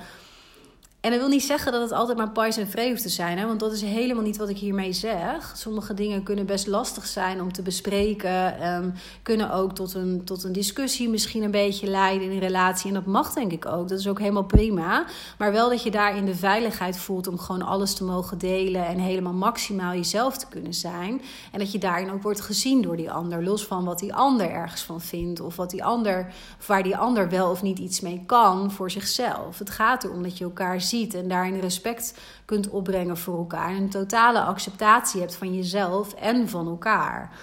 En 1.01 1.11
dat 1.11 1.21
wil 1.21 1.29
niet 1.29 1.43
zeggen 1.43 1.73
dat 1.73 1.81
het 1.81 1.93
altijd 1.93 2.19
maar 2.19 2.31
pais 2.31 2.57
en 2.57 2.89
hoeft 2.89 3.03
te 3.03 3.09
zijn, 3.09 3.39
hè? 3.39 3.47
want 3.47 3.61
dat 3.61 3.73
is 3.73 3.83
helemaal 3.83 4.23
niet 4.23 4.37
wat 4.37 4.49
ik 4.49 4.59
hiermee 4.59 4.93
zeg. 4.93 5.53
Sommige 5.57 5.95
dingen 5.95 6.23
kunnen 6.23 6.47
best 6.47 6.67
lastig 6.67 7.07
zijn 7.07 7.41
om 7.41 7.53
te 7.53 7.63
bespreken, 7.63 8.67
um, 8.73 8.95
kunnen 9.23 9.53
ook 9.53 9.75
tot 9.75 9.95
een, 9.95 10.25
tot 10.25 10.45
een 10.45 10.53
discussie 10.53 11.09
misschien 11.09 11.43
een 11.43 11.51
beetje 11.51 11.87
leiden 11.87 12.27
in 12.27 12.33
een 12.33 12.39
relatie. 12.39 12.89
En 12.89 12.95
dat 12.95 13.07
mag 13.07 13.33
denk 13.33 13.53
ik 13.53 13.67
ook, 13.67 13.89
dat 13.89 13.99
is 13.99 14.09
ook 14.09 14.19
helemaal 14.19 14.45
prima. 14.45 15.05
Maar 15.39 15.53
wel 15.53 15.69
dat 15.69 15.83
je 15.83 15.91
daarin 15.91 16.25
de 16.25 16.35
veiligheid 16.35 16.97
voelt 16.97 17.27
om 17.27 17.39
gewoon 17.39 17.63
alles 17.63 17.95
te 17.95 18.05
mogen 18.05 18.39
delen 18.39 18.87
en 18.87 18.99
helemaal 18.99 19.33
maximaal 19.33 19.93
jezelf 19.93 20.39
te 20.39 20.47
kunnen 20.49 20.75
zijn. 20.75 21.23
En 21.53 21.59
dat 21.59 21.73
je 21.73 21.79
daarin 21.79 22.11
ook 22.11 22.23
wordt 22.23 22.41
gezien 22.41 22.83
door 22.83 22.97
die 22.97 23.11
ander, 23.11 23.45
los 23.45 23.67
van 23.67 23.85
wat 23.85 23.99
die 23.99 24.15
ander 24.15 24.51
ergens 24.51 24.83
van 24.83 25.01
vindt 25.01 25.41
of 25.41 25.57
wat 25.57 25.71
die 25.71 25.85
ander, 25.85 26.33
of 26.59 26.67
waar 26.67 26.83
die 26.83 26.97
ander 26.97 27.29
wel 27.29 27.51
of 27.51 27.63
niet 27.63 27.79
iets 27.79 28.01
mee 28.01 28.23
kan 28.27 28.71
voor 28.71 28.91
zichzelf. 28.91 29.59
Het 29.59 29.71
gaat 29.71 30.05
erom 30.05 30.23
dat 30.23 30.39
je 30.39 30.45
elkaar 30.45 30.81
ziet 30.89 31.15
en 31.15 31.29
daarin 31.29 31.61
respect 31.61 32.15
kunt 32.45 32.69
opbrengen 32.69 33.17
voor 33.17 33.39
elkaar. 33.39 33.69
En 33.69 33.77
een 33.77 33.91
totale 33.91 34.41
acceptatie 34.41 35.21
hebt 35.21 35.37
van 35.37 35.55
jezelf 35.55 36.15
en 36.15 36.49
van 36.49 36.67
elkaar. 36.69 37.39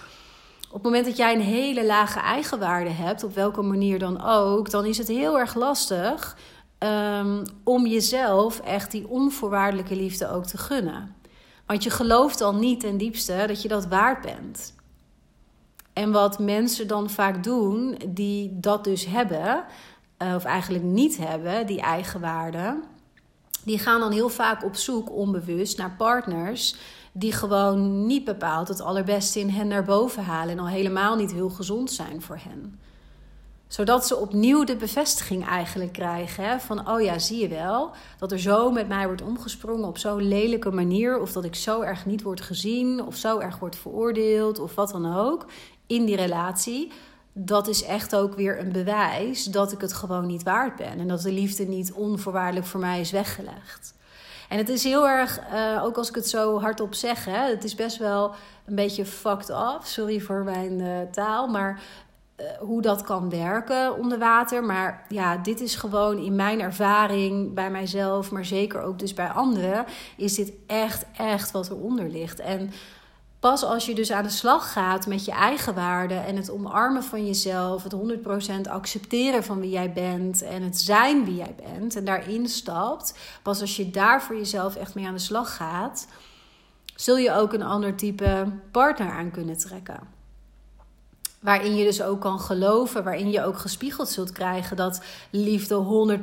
Op 0.67 0.73
het 0.73 0.83
moment 0.83 1.05
dat 1.05 1.17
jij 1.17 1.33
een 1.33 1.41
hele 1.41 1.85
lage 1.85 2.19
eigenwaarde 2.19 2.89
hebt, 2.89 3.23
op 3.23 3.35
welke 3.35 3.61
manier 3.61 3.99
dan 3.99 4.23
ook, 4.23 4.69
dan 4.69 4.85
is 4.85 4.97
het 4.97 5.07
heel 5.07 5.39
erg 5.39 5.55
lastig 5.55 6.37
um, 6.79 7.43
om 7.63 7.87
jezelf 7.87 8.59
echt 8.59 8.91
die 8.91 9.07
onvoorwaardelijke 9.07 9.95
liefde 9.95 10.29
ook 10.29 10.45
te 10.45 10.57
gunnen. 10.57 11.15
Want 11.65 11.83
je 11.83 11.89
gelooft 11.89 12.41
al 12.41 12.55
niet 12.55 12.79
ten 12.79 12.97
diepste 12.97 13.43
dat 13.47 13.61
je 13.61 13.67
dat 13.67 13.87
waard 13.87 14.21
bent. 14.21 14.75
En 15.93 16.11
wat 16.11 16.39
mensen 16.39 16.87
dan 16.87 17.09
vaak 17.09 17.43
doen, 17.43 17.97
die 18.07 18.59
dat 18.59 18.83
dus 18.83 19.05
hebben, 19.05 19.63
of 20.17 20.43
eigenlijk 20.43 20.83
niet 20.83 21.17
hebben, 21.17 21.67
die 21.67 21.81
eigenwaarde, 21.81 22.83
die 23.65 23.79
gaan 23.79 23.99
dan 23.99 24.11
heel 24.11 24.29
vaak 24.29 24.63
op 24.63 24.75
zoek 24.75 25.11
onbewust 25.11 25.77
naar 25.77 25.95
partners 25.97 26.75
die 27.11 27.31
gewoon 27.31 28.05
niet 28.05 28.23
bepaald 28.25 28.67
het 28.67 28.81
allerbeste 28.81 29.39
in 29.39 29.49
hen 29.49 29.67
naar 29.67 29.83
boven 29.83 30.23
halen 30.23 30.53
en 30.53 30.59
al 30.59 30.67
helemaal 30.67 31.15
niet 31.15 31.31
heel 31.31 31.49
gezond 31.49 31.91
zijn 31.91 32.21
voor 32.21 32.39
hen. 32.41 32.79
Zodat 33.67 34.07
ze 34.07 34.15
opnieuw 34.15 34.63
de 34.63 34.75
bevestiging 34.75 35.47
eigenlijk 35.47 35.93
krijgen 35.93 36.61
van, 36.61 36.89
oh 36.89 37.01
ja, 37.01 37.19
zie 37.19 37.39
je 37.39 37.47
wel, 37.47 37.91
dat 38.17 38.31
er 38.31 38.39
zo 38.39 38.71
met 38.71 38.87
mij 38.87 39.05
wordt 39.05 39.21
omgesprongen 39.21 39.87
op 39.87 39.97
zo'n 39.97 40.27
lelijke 40.27 40.71
manier, 40.71 41.19
of 41.19 41.31
dat 41.31 41.43
ik 41.43 41.55
zo 41.55 41.81
erg 41.81 42.05
niet 42.05 42.21
word 42.21 42.41
gezien, 42.41 43.05
of 43.05 43.15
zo 43.15 43.39
erg 43.39 43.59
word 43.59 43.75
veroordeeld, 43.75 44.59
of 44.59 44.75
wat 44.75 44.89
dan 44.89 45.15
ook, 45.15 45.45
in 45.87 46.05
die 46.05 46.15
relatie. 46.15 46.91
Dat 47.37 47.67
is 47.67 47.83
echt 47.83 48.15
ook 48.15 48.35
weer 48.35 48.59
een 48.59 48.71
bewijs 48.71 49.43
dat 49.43 49.71
ik 49.71 49.81
het 49.81 49.93
gewoon 49.93 50.25
niet 50.25 50.43
waard 50.43 50.75
ben 50.75 50.99
en 50.99 51.07
dat 51.07 51.21
de 51.21 51.31
liefde 51.31 51.65
niet 51.65 51.93
onvoorwaardelijk 51.93 52.65
voor 52.65 52.79
mij 52.79 52.99
is 52.99 53.11
weggelegd. 53.11 53.93
En 54.49 54.57
het 54.57 54.69
is 54.69 54.83
heel 54.83 55.07
erg, 55.07 55.39
uh, 55.53 55.83
ook 55.83 55.97
als 55.97 56.09
ik 56.09 56.15
het 56.15 56.29
zo 56.29 56.59
hardop 56.59 56.93
zeg, 56.93 57.25
hè, 57.25 57.49
het 57.49 57.63
is 57.63 57.75
best 57.75 57.97
wel 57.97 58.31
een 58.65 58.75
beetje 58.75 59.05
fucked 59.05 59.49
up. 59.49 59.79
Sorry 59.83 60.19
voor 60.19 60.43
mijn 60.43 60.79
uh, 60.79 61.01
taal, 61.11 61.47
maar 61.47 61.81
uh, 62.37 62.45
hoe 62.59 62.81
dat 62.81 63.01
kan 63.01 63.29
werken 63.29 63.97
onder 63.97 64.19
water. 64.19 64.63
Maar 64.63 65.05
ja, 65.09 65.37
dit 65.37 65.61
is 65.61 65.75
gewoon 65.75 66.17
in 66.17 66.35
mijn 66.35 66.61
ervaring 66.61 67.53
bij 67.53 67.69
mijzelf, 67.69 68.31
maar 68.31 68.45
zeker 68.45 68.81
ook 68.81 68.99
dus 68.99 69.13
bij 69.13 69.29
anderen, 69.29 69.85
is 70.17 70.35
dit 70.35 70.53
echt, 70.67 71.05
echt 71.17 71.51
wat 71.51 71.69
eronder 71.69 72.09
ligt. 72.09 72.39
En 72.39 72.71
pas 73.45 73.63
als 73.63 73.85
je 73.85 73.95
dus 73.95 74.11
aan 74.11 74.23
de 74.23 74.29
slag 74.29 74.71
gaat 74.71 75.07
met 75.07 75.25
je 75.25 75.31
eigen 75.31 75.73
waarde 75.73 76.13
en 76.13 76.35
het 76.35 76.51
omarmen 76.51 77.03
van 77.03 77.25
jezelf, 77.25 77.83
het 77.83 77.95
100% 78.67 78.69
accepteren 78.69 79.43
van 79.43 79.59
wie 79.59 79.69
jij 79.69 79.93
bent 79.93 80.41
en 80.41 80.61
het 80.61 80.79
zijn 80.79 81.25
wie 81.25 81.35
jij 81.35 81.55
bent 81.55 81.95
en 81.95 82.05
daarin 82.05 82.47
stapt, 82.47 83.17
pas 83.43 83.61
als 83.61 83.75
je 83.75 83.89
daar 83.89 84.21
voor 84.21 84.35
jezelf 84.35 84.75
echt 84.75 84.95
mee 84.95 85.07
aan 85.07 85.13
de 85.13 85.19
slag 85.19 85.55
gaat, 85.55 86.07
zul 86.95 87.17
je 87.17 87.31
ook 87.31 87.53
een 87.53 87.63
ander 87.63 87.95
type 87.95 88.51
partner 88.71 89.09
aan 89.09 89.31
kunnen 89.31 89.57
trekken. 89.57 90.14
Waarin 91.45 91.75
je 91.75 91.83
dus 91.83 92.01
ook 92.01 92.21
kan 92.21 92.39
geloven, 92.39 93.03
waarin 93.03 93.31
je 93.31 93.43
ook 93.43 93.57
gespiegeld 93.57 94.09
zult 94.09 94.31
krijgen 94.31 94.77
dat 94.77 95.01
liefde 95.29 96.17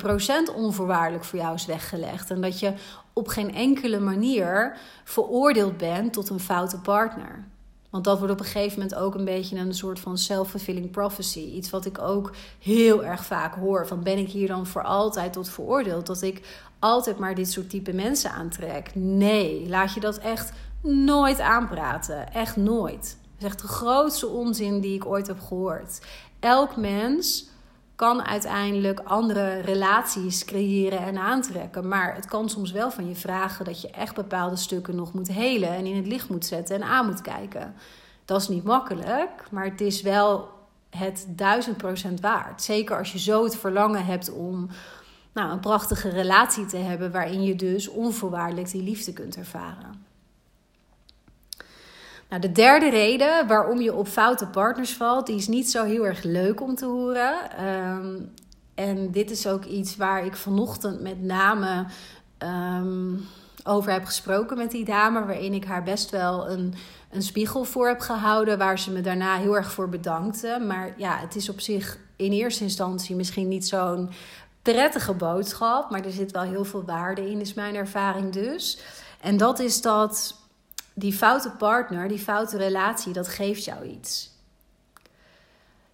100% 0.51 0.55
onvoorwaardelijk 0.55 1.25
voor 1.25 1.39
jou 1.39 1.55
is 1.55 1.67
weggelegd. 1.67 2.31
En 2.31 2.41
dat 2.41 2.59
je 2.59 2.73
op 3.13 3.29
geen 3.29 3.55
enkele 3.55 4.01
manier 4.01 4.77
veroordeeld 5.05 5.77
bent 5.77 6.13
tot 6.13 6.29
een 6.29 6.41
foute 6.41 6.79
partner. 6.79 7.45
Want 7.91 8.05
dat 8.05 8.19
wordt 8.19 8.33
op 8.33 8.39
een 8.39 8.45
gegeven 8.45 8.79
moment 8.81 8.99
ook 8.99 9.15
een 9.15 9.25
beetje 9.25 9.59
een 9.59 9.75
soort 9.75 10.01
van 10.01 10.19
self-fulfilling 10.19 10.91
prophecy. 10.91 11.41
Iets 11.55 11.71
wat 11.71 11.85
ik 11.85 11.99
ook 11.99 12.33
heel 12.59 13.05
erg 13.05 13.25
vaak 13.25 13.55
hoor. 13.55 13.87
Van 13.87 14.03
ben 14.03 14.19
ik 14.19 14.29
hier 14.29 14.49
dan 14.49 14.67
voor 14.67 14.83
altijd 14.83 15.33
tot 15.33 15.49
veroordeeld? 15.49 16.07
Dat 16.07 16.23
ik 16.23 16.67
altijd 16.79 17.19
maar 17.19 17.35
dit 17.35 17.51
soort 17.51 17.71
type 17.71 17.93
mensen 17.93 18.31
aantrek. 18.31 18.91
Nee, 18.95 19.69
laat 19.69 19.95
je 19.95 20.01
dat 20.01 20.19
echt 20.19 20.53
nooit 20.81 21.41
aanpraten. 21.41 22.33
Echt 22.33 22.57
nooit. 22.57 23.21
Is 23.43 23.49
echt 23.49 23.61
de 23.61 23.69
grootste 23.69 24.27
onzin 24.27 24.81
die 24.81 24.95
ik 24.95 25.07
ooit 25.07 25.27
heb 25.27 25.41
gehoord. 25.41 26.01
Elk 26.41 26.77
mens 26.77 27.49
kan 27.95 28.23
uiteindelijk 28.23 29.01
andere 29.01 29.61
relaties 29.61 30.45
creëren 30.45 30.99
en 30.99 31.19
aantrekken. 31.19 31.89
Maar 31.89 32.15
het 32.15 32.27
kan 32.27 32.49
soms 32.49 32.73
wel 32.73 32.91
van 32.91 33.09
je 33.09 33.15
vragen 33.15 33.65
dat 33.65 33.81
je 33.81 33.91
echt 33.91 34.15
bepaalde 34.15 34.57
stukken 34.57 34.97
nog 34.97 35.13
moet 35.13 35.29
helen 35.29 35.69
en 35.69 35.87
in 35.87 35.97
het 35.97 36.07
licht 36.07 36.29
moet 36.29 36.47
zetten 36.47 36.77
en 36.77 36.83
aan 36.83 37.07
moet 37.07 37.21
kijken. 37.21 37.75
Dat 38.25 38.41
is 38.41 38.49
niet 38.49 38.65
makkelijk, 38.65 39.51
maar 39.51 39.65
het 39.65 39.81
is 39.81 40.03
wel 40.03 40.49
het 40.91 41.27
duizend 41.29 41.77
procent 41.77 42.21
waard. 42.21 42.63
Zeker 42.63 42.99
als 42.99 43.13
je 43.13 43.19
zo 43.19 43.45
het 43.45 43.57
verlangen 43.57 44.05
hebt 44.05 44.33
om 44.33 44.69
nou, 45.33 45.51
een 45.51 45.61
prachtige 45.61 46.09
relatie 46.09 46.67
te 46.67 46.77
hebben 46.77 47.13
waarin 47.13 47.43
je 47.43 47.57
dus 47.57 47.89
onvoorwaardelijk 47.89 48.71
die 48.71 48.83
liefde 48.83 49.13
kunt 49.13 49.37
ervaren. 49.37 50.02
Nou, 52.33 52.45
de 52.45 52.53
derde 52.53 52.91
reden 52.91 53.47
waarom 53.47 53.81
je 53.81 53.95
op 53.95 54.09
foute 54.09 54.47
partners 54.47 54.93
valt, 54.93 55.27
die 55.27 55.37
is 55.37 55.49
niet 55.49 55.71
zo 55.71 55.85
heel 55.85 56.07
erg 56.07 56.23
leuk 56.23 56.61
om 56.61 56.75
te 56.75 56.85
horen. 56.85 57.51
Ehm, 57.57 58.21
en 58.75 59.11
dit 59.11 59.31
is 59.31 59.47
ook 59.47 59.65
iets 59.65 59.97
waar 59.97 60.25
ik 60.25 60.37
vanochtend 60.37 61.01
met 61.01 61.23
name 61.23 61.87
ehm, 62.39 63.15
over 63.65 63.93
heb 63.93 64.05
gesproken 64.05 64.57
met 64.57 64.71
die 64.71 64.85
dame, 64.85 65.25
waarin 65.25 65.53
ik 65.53 65.65
haar 65.65 65.83
best 65.83 66.11
wel 66.11 66.49
een, 66.49 66.75
een 67.11 67.23
spiegel 67.23 67.65
voor 67.65 67.89
heb 67.89 68.01
gehouden, 68.01 68.59
waar 68.59 68.79
ze 68.79 68.91
me 68.91 69.01
daarna 69.01 69.37
heel 69.37 69.57
erg 69.57 69.73
voor 69.73 69.89
bedankte. 69.89 70.65
Maar 70.67 70.95
ja, 70.97 71.19
het 71.19 71.37
is 71.37 71.49
op 71.49 71.61
zich 71.61 71.99
in 72.17 72.33
eerste 72.33 72.65
instantie 72.65 73.17
misschien 73.17 73.49
niet 73.49 73.67
zo'n 73.69 74.11
prettige 74.63 75.15
boodschap, 75.15 75.91
maar 75.91 76.05
er 76.05 76.13
zit 76.13 76.31
wel 76.31 76.43
heel 76.43 76.65
veel 76.65 76.85
waarde 76.85 77.31
in, 77.31 77.41
is 77.41 77.55
mijn 77.55 77.75
ervaring 77.75 78.33
dus. 78.33 78.79
En 79.21 79.37
dat 79.37 79.59
is 79.59 79.81
dat 79.83 80.41
die 80.95 81.13
foute 81.13 81.51
partner, 81.51 82.09
die 82.09 82.19
foute 82.19 82.57
relatie, 82.57 83.13
dat 83.13 83.29
geeft 83.29 83.65
jou 83.65 83.85
iets. 83.85 84.31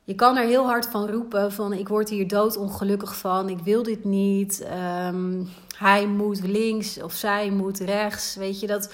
Je 0.04 0.14
kan 0.14 0.36
er 0.36 0.46
heel 0.46 0.66
hard 0.66 0.86
van 0.86 1.10
roepen 1.10 1.52
van 1.52 1.72
ik 1.72 1.88
word 1.88 2.08
hier 2.08 2.28
doodongelukkig 2.28 3.16
van, 3.16 3.48
ik 3.48 3.58
wil 3.58 3.82
dit 3.82 4.04
niet. 4.04 4.60
Ehm, 4.60 5.44
hij 5.76 6.06
moet 6.06 6.40
links 6.40 7.02
of 7.02 7.12
zij 7.12 7.50
moet 7.50 7.78
rechts. 7.78 8.34
Weet 8.34 8.60
je, 8.60 8.66
dat 8.66 8.92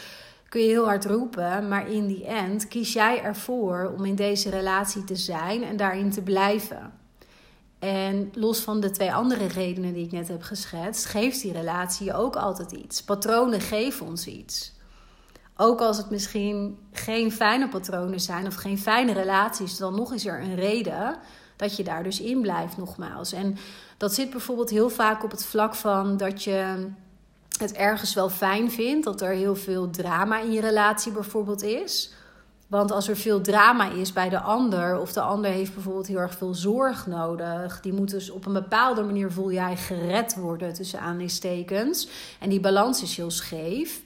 kun 0.48 0.60
je 0.60 0.68
heel 0.68 0.84
hard 0.84 1.04
roepen. 1.04 1.68
Maar 1.68 1.90
in 1.90 2.06
die 2.06 2.24
end 2.24 2.68
kies 2.68 2.92
jij 2.92 3.22
ervoor 3.22 3.92
om 3.98 4.04
in 4.04 4.14
deze 4.14 4.50
relatie 4.50 5.04
te 5.04 5.16
zijn 5.16 5.64
en 5.64 5.76
daarin 5.76 6.10
te 6.10 6.22
blijven. 6.22 6.92
En 7.78 8.30
los 8.32 8.60
van 8.60 8.80
de 8.80 8.90
twee 8.90 9.12
andere 9.12 9.46
redenen 9.46 9.92
die 9.92 10.04
ik 10.04 10.12
net 10.12 10.28
heb 10.28 10.42
geschetst, 10.42 11.04
geeft 11.04 11.40
die 11.42 11.52
relatie 11.52 12.14
ook 12.14 12.36
altijd 12.36 12.72
iets. 12.72 13.02
Patronen 13.02 13.60
geven 13.60 14.06
ons 14.06 14.26
iets. 14.26 14.72
Ook 15.56 15.80
als 15.80 15.96
het 15.96 16.10
misschien 16.10 16.78
geen 16.92 17.32
fijne 17.32 17.68
patronen 17.68 18.20
zijn 18.20 18.46
of 18.46 18.54
geen 18.54 18.78
fijne 18.78 19.12
relaties, 19.12 19.76
dan 19.76 19.94
nog 19.94 20.12
is 20.12 20.26
er 20.26 20.40
een 20.40 20.54
reden 20.54 21.16
dat 21.56 21.76
je 21.76 21.84
daar 21.84 22.02
dus 22.02 22.20
in 22.20 22.40
blijft, 22.40 22.76
nogmaals. 22.76 23.32
En 23.32 23.56
dat 23.96 24.14
zit 24.14 24.30
bijvoorbeeld 24.30 24.70
heel 24.70 24.90
vaak 24.90 25.24
op 25.24 25.30
het 25.30 25.44
vlak 25.44 25.74
van 25.74 26.16
dat 26.16 26.42
je 26.42 26.88
het 27.58 27.72
ergens 27.72 28.14
wel 28.14 28.28
fijn 28.30 28.70
vindt, 28.70 29.04
dat 29.04 29.20
er 29.20 29.32
heel 29.32 29.56
veel 29.56 29.90
drama 29.90 30.40
in 30.40 30.52
je 30.52 30.60
relatie 30.60 31.12
bijvoorbeeld 31.12 31.62
is. 31.62 32.12
Want 32.66 32.92
als 32.92 33.08
er 33.08 33.16
veel 33.16 33.40
drama 33.40 33.90
is 33.90 34.12
bij 34.12 34.28
de 34.28 34.40
ander, 34.40 34.98
of 34.98 35.12
de 35.12 35.20
ander 35.20 35.50
heeft 35.50 35.74
bijvoorbeeld 35.74 36.06
heel 36.06 36.18
erg 36.18 36.34
veel 36.34 36.54
zorg 36.54 37.06
nodig, 37.06 37.80
die 37.80 37.92
moet 37.92 38.10
dus 38.10 38.30
op 38.30 38.46
een 38.46 38.52
bepaalde 38.52 39.02
manier 39.02 39.32
voel 39.32 39.52
jij 39.52 39.76
gered 39.76 40.34
worden 40.34 40.74
tussen 40.74 41.00
aanhalingstekens. 41.00 42.08
En 42.40 42.48
die 42.48 42.60
balans 42.60 43.02
is 43.02 43.16
heel 43.16 43.30
scheef 43.30 44.02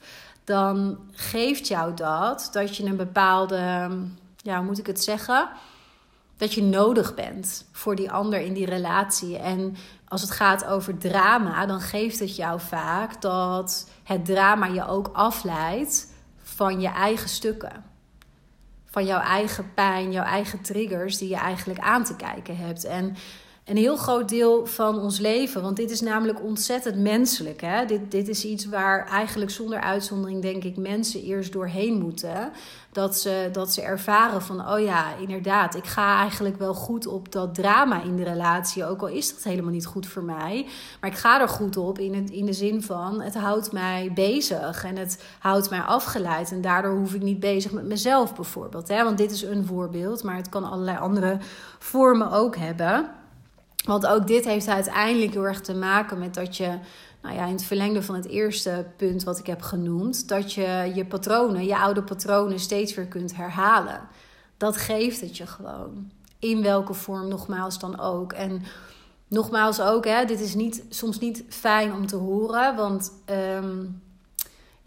dan 0.49 0.97
geeft 1.11 1.67
jou 1.67 1.93
dat 1.93 2.49
dat 2.51 2.77
je 2.77 2.85
een 2.85 2.95
bepaalde, 2.95 3.89
ja, 4.37 4.57
hoe 4.57 4.65
moet 4.65 4.77
ik 4.77 4.87
het 4.87 5.03
zeggen? 5.03 5.49
Dat 6.37 6.53
je 6.53 6.63
nodig 6.63 7.15
bent 7.15 7.65
voor 7.71 7.95
die 7.95 8.11
ander 8.11 8.39
in 8.39 8.53
die 8.53 8.65
relatie. 8.65 9.37
En 9.37 9.75
als 10.07 10.21
het 10.21 10.31
gaat 10.31 10.65
over 10.65 10.97
drama, 10.97 11.65
dan 11.65 11.81
geeft 11.81 12.19
het 12.19 12.35
jou 12.35 12.59
vaak 12.59 13.21
dat 13.21 13.89
het 14.03 14.25
drama 14.25 14.65
je 14.65 14.87
ook 14.87 15.09
afleidt 15.13 16.13
van 16.43 16.81
je 16.81 16.87
eigen 16.87 17.29
stukken. 17.29 17.83
Van 18.85 19.05
jouw 19.05 19.21
eigen 19.21 19.73
pijn, 19.73 20.11
jouw 20.11 20.23
eigen 20.23 20.61
triggers 20.61 21.17
die 21.17 21.29
je 21.29 21.35
eigenlijk 21.35 21.79
aan 21.79 22.03
te 22.03 22.15
kijken 22.15 22.57
hebt. 22.57 22.83
En 22.83 23.15
een 23.69 23.77
heel 23.77 23.95
groot 23.95 24.29
deel 24.29 24.65
van 24.65 24.99
ons 24.99 25.19
leven. 25.19 25.61
Want 25.61 25.75
dit 25.75 25.91
is 25.91 26.01
namelijk 26.01 26.43
ontzettend 26.43 26.97
menselijk. 26.97 27.61
Hè? 27.61 27.85
Dit, 27.85 28.11
dit 28.11 28.27
is 28.27 28.45
iets 28.45 28.65
waar 28.65 29.07
eigenlijk 29.07 29.51
zonder 29.51 29.79
uitzondering, 29.79 30.41
denk 30.41 30.63
ik, 30.63 30.77
mensen 30.77 31.23
eerst 31.23 31.51
doorheen 31.51 31.99
moeten. 31.99 32.51
Dat 32.91 33.17
ze, 33.17 33.49
dat 33.51 33.73
ze 33.73 33.81
ervaren 33.81 34.41
van, 34.41 34.69
oh 34.69 34.79
ja, 34.79 35.15
inderdaad, 35.15 35.75
ik 35.75 35.85
ga 35.85 36.19
eigenlijk 36.19 36.57
wel 36.57 36.73
goed 36.73 37.07
op 37.07 37.31
dat 37.31 37.55
drama 37.55 38.01
in 38.03 38.15
de 38.15 38.23
relatie. 38.23 38.85
Ook 38.85 39.01
al 39.01 39.07
is 39.07 39.33
dat 39.33 39.43
helemaal 39.43 39.71
niet 39.71 39.85
goed 39.85 40.07
voor 40.07 40.23
mij. 40.23 40.67
Maar 41.01 41.09
ik 41.09 41.17
ga 41.17 41.41
er 41.41 41.49
goed 41.49 41.77
op 41.77 41.99
in, 41.99 42.13
het, 42.13 42.29
in 42.29 42.45
de 42.45 42.53
zin 42.53 42.83
van, 42.83 43.21
het 43.21 43.35
houdt 43.35 43.71
mij 43.71 44.11
bezig 44.13 44.83
en 44.83 44.97
het 44.97 45.23
houdt 45.39 45.69
mij 45.69 45.81
afgeleid. 45.81 46.51
En 46.51 46.61
daardoor 46.61 46.97
hoef 46.97 47.13
ik 47.13 47.21
niet 47.21 47.39
bezig 47.39 47.71
met 47.71 47.85
mezelf 47.85 48.35
bijvoorbeeld. 48.35 48.87
Hè? 48.87 49.03
Want 49.03 49.17
dit 49.17 49.31
is 49.31 49.41
een 49.41 49.65
voorbeeld, 49.65 50.23
maar 50.23 50.35
het 50.35 50.49
kan 50.49 50.69
allerlei 50.69 50.97
andere 50.97 51.37
vormen 51.79 52.31
ook 52.31 52.55
hebben. 52.57 53.18
Want 53.85 54.07
ook 54.07 54.27
dit 54.27 54.45
heeft 54.45 54.67
uiteindelijk 54.67 55.33
heel 55.33 55.45
erg 55.45 55.61
te 55.61 55.75
maken 55.75 56.19
met 56.19 56.33
dat 56.33 56.57
je, 56.57 56.79
nou 57.21 57.35
ja, 57.35 57.45
in 57.45 57.51
het 57.51 57.63
verlengde 57.63 58.03
van 58.03 58.15
het 58.15 58.27
eerste 58.27 58.85
punt 58.97 59.23
wat 59.23 59.39
ik 59.39 59.45
heb 59.47 59.61
genoemd, 59.61 60.27
dat 60.27 60.53
je 60.53 60.91
je 60.95 61.05
patronen, 61.05 61.65
je 61.65 61.77
oude 61.77 62.03
patronen 62.03 62.59
steeds 62.59 62.93
weer 62.93 63.07
kunt 63.07 63.35
herhalen. 63.35 64.01
Dat 64.57 64.77
geeft 64.77 65.21
het 65.21 65.37
je 65.37 65.47
gewoon. 65.47 66.11
In 66.39 66.61
welke 66.61 66.93
vorm 66.93 67.27
nogmaals 67.27 67.79
dan 67.79 67.99
ook. 67.99 68.33
En 68.33 68.61
nogmaals 69.27 69.81
ook, 69.81 70.05
hè, 70.05 70.25
dit 70.25 70.39
is 70.39 70.55
niet, 70.55 70.83
soms 70.89 71.19
niet 71.19 71.43
fijn 71.49 71.93
om 71.93 72.07
te 72.07 72.15
horen, 72.15 72.75
want. 72.75 73.11
Um, 73.25 74.01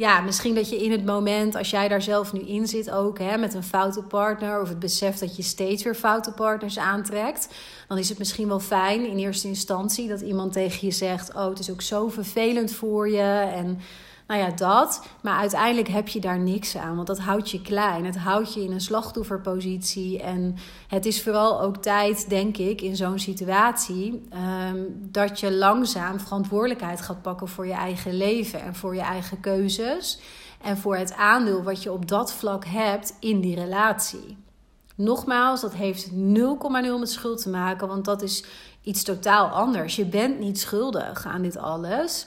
ja, 0.03 0.21
misschien 0.21 0.55
dat 0.55 0.71
je 0.71 0.85
in 0.85 0.91
het 0.91 1.05
moment, 1.05 1.57
als 1.57 1.71
jij 1.71 1.89
daar 1.89 2.03
zelf 2.03 2.33
nu 2.33 2.41
in 2.41 2.67
zit, 2.67 2.91
ook 2.91 3.19
hè, 3.19 3.37
met 3.37 3.55
een 3.55 3.63
foute 3.63 4.03
partner, 4.03 4.61
of 4.61 4.69
het 4.69 4.79
besef 4.79 5.19
dat 5.19 5.37
je 5.37 5.43
steeds 5.43 5.83
weer 5.83 5.95
foute 5.95 6.33
partners 6.33 6.79
aantrekt, 6.79 7.49
dan 7.89 7.99
is 7.99 8.09
het 8.09 8.19
misschien 8.19 8.49
wel 8.49 8.61
fijn 8.61 9.07
in 9.07 9.19
eerste 9.19 9.49
instantie 9.49 10.09
dat 10.09 10.21
iemand 10.21 10.53
tegen 10.53 10.87
je 10.87 10.93
zegt: 10.93 11.35
Oh, 11.35 11.49
het 11.49 11.59
is 11.59 11.71
ook 11.71 11.83
zo 11.83 12.09
vervelend 12.09 12.73
voor 12.73 13.11
je. 13.11 13.51
En 13.55 13.81
nou 14.33 14.45
ja, 14.45 14.57
dat. 14.57 15.07
Maar 15.21 15.39
uiteindelijk 15.39 15.89
heb 15.89 16.09
je 16.09 16.21
daar 16.21 16.39
niks 16.39 16.77
aan, 16.77 16.95
want 16.95 17.07
dat 17.07 17.19
houdt 17.19 17.51
je 17.51 17.63
klein. 17.63 18.05
Het 18.05 18.17
houdt 18.17 18.55
je 18.55 18.65
in 18.65 18.73
een 18.73 18.81
slachtofferpositie. 18.81 20.23
En 20.23 20.57
het 20.89 21.07
is 21.07 21.23
vooral 21.23 21.61
ook 21.61 21.77
tijd, 21.77 22.29
denk 22.29 22.57
ik, 22.57 22.81
in 22.81 22.97
zo'n 22.97 23.19
situatie, 23.19 24.27
ehm, 24.31 24.79
dat 24.93 25.41
je 25.41 25.53
langzaam 25.53 26.21
verantwoordelijkheid 26.21 27.01
gaat 27.01 27.23
pakken 27.23 27.49
voor 27.49 27.67
je 27.67 27.73
eigen 27.73 28.17
leven 28.17 28.63
en 28.63 28.75
voor 28.75 28.95
je 28.95 29.01
eigen 29.01 29.41
keuzes. 29.41 30.21
En 30.63 30.77
voor 30.77 30.97
het 30.97 31.15
aandeel 31.15 31.63
wat 31.63 31.83
je 31.83 31.93
op 31.93 32.09
dat 32.09 32.33
vlak 32.33 32.65
hebt 32.65 33.17
in 33.21 33.41
die 33.41 33.55
relatie. 33.55 34.37
Nogmaals, 34.95 35.61
dat 35.61 35.75
heeft 35.75 36.11
0,0 36.11 36.99
met 36.99 37.11
schuld 37.11 37.43
te 37.43 37.49
maken, 37.49 37.89
want 37.89 38.05
dat 38.05 38.23
is 38.23 38.45
iets 38.83 39.03
totaal 39.03 39.49
anders. 39.49 39.97
Je 39.97 40.05
bent 40.05 40.39
niet 40.39 40.61
schuldig 40.61 41.27
aan 41.27 41.43
dit 41.43 41.57
alles 41.57 42.27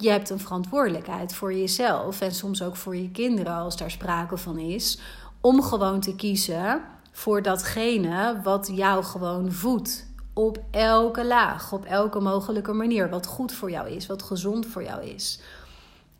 je 0.00 0.10
hebt 0.10 0.30
een 0.30 0.40
verantwoordelijkheid 0.40 1.34
voor 1.34 1.54
jezelf 1.54 2.20
en 2.20 2.34
soms 2.34 2.62
ook 2.62 2.76
voor 2.76 2.96
je 2.96 3.10
kinderen 3.10 3.54
als 3.54 3.76
daar 3.76 3.90
sprake 3.90 4.36
van 4.36 4.58
is, 4.58 4.98
om 5.40 5.62
gewoon 5.62 6.00
te 6.00 6.14
kiezen 6.14 6.82
voor 7.12 7.42
datgene 7.42 8.40
wat 8.42 8.70
jou 8.72 9.04
gewoon 9.04 9.52
voedt. 9.52 10.08
Op 10.32 10.58
elke 10.70 11.26
laag, 11.26 11.72
op 11.72 11.84
elke 11.84 12.20
mogelijke 12.20 12.72
manier. 12.72 13.10
Wat 13.10 13.26
goed 13.26 13.52
voor 13.52 13.70
jou 13.70 13.90
is, 13.90 14.06
wat 14.06 14.22
gezond 14.22 14.66
voor 14.66 14.82
jou 14.82 15.04
is. 15.04 15.40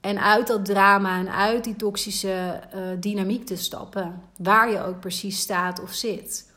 En 0.01 0.23
uit 0.23 0.47
dat 0.47 0.65
drama 0.65 1.19
en 1.19 1.33
uit 1.33 1.65
die 1.65 1.77
toxische 1.77 2.61
uh, 2.75 2.81
dynamiek 3.01 3.47
te 3.47 3.57
stappen, 3.57 4.23
waar 4.37 4.71
je 4.71 4.85
ook 4.85 5.01
precies 5.01 5.41
staat 5.41 5.83
of 5.83 5.93
zit. 5.93 6.53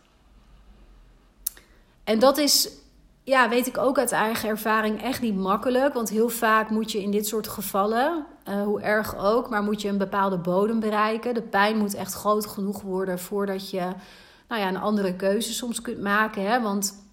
En 2.04 2.20
dat 2.20 2.38
is 2.38 2.70
ja, 3.24 3.50
weet 3.50 3.68
ik 3.68 3.78
ook 3.78 3.98
uit 3.98 4.12
eigen 4.12 4.50
ervaring 4.50 5.02
echt 5.02 5.22
niet 5.22 5.36
makkelijk. 5.36 5.94
Want 5.94 6.10
heel 6.10 6.30
vaak 6.30 6.70
moet 6.70 6.92
je 6.92 7.02
in 7.02 7.12
dit 7.12 7.28
soort 7.28 7.48
gevallen, 7.48 8.26
uh, 8.50 8.64
hoe 8.64 8.82
erg 8.82 9.18
ook, 9.18 9.50
maar 9.50 9.64
moet 9.64 9.82
je 9.82 9.88
een 9.88 9.98
bepaalde 9.98 10.38
bodem 10.38 10.80
bereiken. 10.80 11.34
De 11.34 11.42
pijn 11.42 11.78
moet 11.78 11.94
echt 11.94 12.14
groot 12.14 12.46
genoeg 12.46 12.82
worden 12.82 13.20
voordat 13.20 13.70
je 13.70 13.92
nou 14.48 14.62
ja, 14.62 14.68
een 14.68 14.78
andere 14.78 15.16
keuze 15.16 15.54
soms 15.54 15.82
kunt 15.82 16.02
maken. 16.02 16.46
Hè? 16.46 16.62
Want 16.62 17.04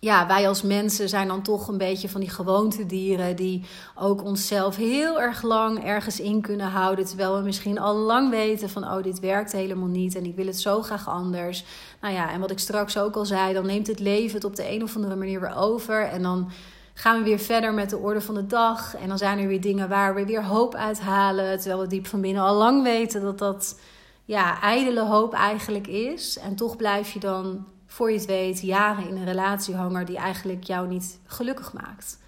ja, 0.00 0.26
wij 0.26 0.48
als 0.48 0.62
mensen 0.62 1.08
zijn 1.08 1.28
dan 1.28 1.42
toch 1.42 1.68
een 1.68 1.78
beetje 1.78 2.08
van 2.08 2.20
die 2.20 2.30
gewoontedieren 2.30 3.36
die 3.36 3.64
ook 3.94 4.24
onszelf 4.24 4.76
heel 4.76 5.20
erg 5.20 5.42
lang 5.42 5.84
ergens 5.84 6.20
in 6.20 6.40
kunnen 6.40 6.66
houden. 6.66 7.04
Terwijl 7.04 7.36
we 7.36 7.42
misschien 7.42 7.78
al 7.78 7.94
lang 7.94 8.30
weten 8.30 8.70
van, 8.70 8.84
oh, 8.84 9.02
dit 9.02 9.20
werkt 9.20 9.52
helemaal 9.52 9.88
niet 9.88 10.14
en 10.14 10.24
ik 10.24 10.36
wil 10.36 10.46
het 10.46 10.60
zo 10.60 10.82
graag 10.82 11.08
anders. 11.08 11.64
Nou 12.00 12.14
ja, 12.14 12.30
en 12.30 12.40
wat 12.40 12.50
ik 12.50 12.58
straks 12.58 12.98
ook 12.98 13.16
al 13.16 13.26
zei, 13.26 13.52
dan 13.52 13.66
neemt 13.66 13.86
het 13.86 14.00
leven 14.00 14.34
het 14.34 14.44
op 14.44 14.56
de 14.56 14.70
een 14.70 14.82
of 14.82 14.96
andere 14.96 15.16
manier 15.16 15.40
weer 15.40 15.56
over. 15.56 16.02
En 16.02 16.22
dan 16.22 16.50
gaan 16.94 17.18
we 17.18 17.24
weer 17.24 17.38
verder 17.38 17.74
met 17.74 17.90
de 17.90 17.98
orde 17.98 18.20
van 18.20 18.34
de 18.34 18.46
dag. 18.46 18.96
En 18.96 19.08
dan 19.08 19.18
zijn 19.18 19.38
er 19.38 19.48
weer 19.48 19.60
dingen 19.60 19.88
waar 19.88 20.14
we 20.14 20.24
weer 20.24 20.44
hoop 20.44 20.74
uithalen. 20.74 21.58
Terwijl 21.58 21.80
we 21.80 21.86
diep 21.86 22.06
van 22.06 22.20
binnen 22.20 22.42
al 22.42 22.54
lang 22.54 22.82
weten 22.82 23.22
dat 23.22 23.38
dat 23.38 23.80
ja, 24.24 24.60
ijdele 24.60 25.04
hoop 25.04 25.32
eigenlijk 25.32 25.86
is. 25.86 26.38
En 26.38 26.56
toch 26.56 26.76
blijf 26.76 27.12
je 27.12 27.20
dan 27.20 27.66
voor 27.90 28.10
je 28.10 28.16
het 28.18 28.26
weet, 28.26 28.60
jaren 28.60 29.08
in 29.08 29.16
een 29.16 29.24
relatie 29.24 29.74
hangen 29.74 30.06
die 30.06 30.16
eigenlijk 30.16 30.64
jou 30.64 30.88
niet 30.88 31.18
gelukkig 31.26 31.72
maakt. 31.72 32.18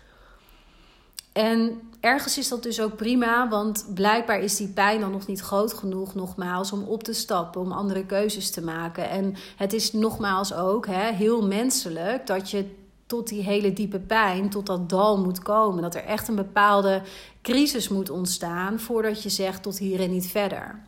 En 1.32 1.80
ergens 2.00 2.38
is 2.38 2.48
dat 2.48 2.62
dus 2.62 2.80
ook 2.80 2.96
prima, 2.96 3.48
want 3.48 3.86
blijkbaar 3.94 4.40
is 4.40 4.56
die 4.56 4.68
pijn 4.68 5.00
dan 5.00 5.10
nog 5.10 5.26
niet 5.26 5.40
groot 5.40 5.74
genoeg, 5.74 6.14
nogmaals, 6.14 6.72
om 6.72 6.82
op 6.82 7.02
te 7.02 7.12
stappen, 7.12 7.60
om 7.60 7.72
andere 7.72 8.06
keuzes 8.06 8.50
te 8.50 8.62
maken. 8.62 9.10
En 9.10 9.34
het 9.56 9.72
is 9.72 9.92
nogmaals 9.92 10.54
ook 10.54 10.86
hè, 10.86 11.12
heel 11.12 11.46
menselijk 11.46 12.26
dat 12.26 12.50
je 12.50 12.78
tot 13.06 13.28
die 13.28 13.42
hele 13.42 13.72
diepe 13.72 13.98
pijn, 13.98 14.50
tot 14.50 14.66
dat 14.66 14.88
dal 14.88 15.18
moet 15.18 15.42
komen. 15.42 15.82
Dat 15.82 15.94
er 15.94 16.04
echt 16.04 16.28
een 16.28 16.34
bepaalde 16.34 17.02
crisis 17.42 17.88
moet 17.88 18.10
ontstaan 18.10 18.80
voordat 18.80 19.22
je 19.22 19.28
zegt 19.28 19.62
tot 19.62 19.78
hier 19.78 20.00
en 20.00 20.10
niet 20.10 20.26
verder. 20.26 20.80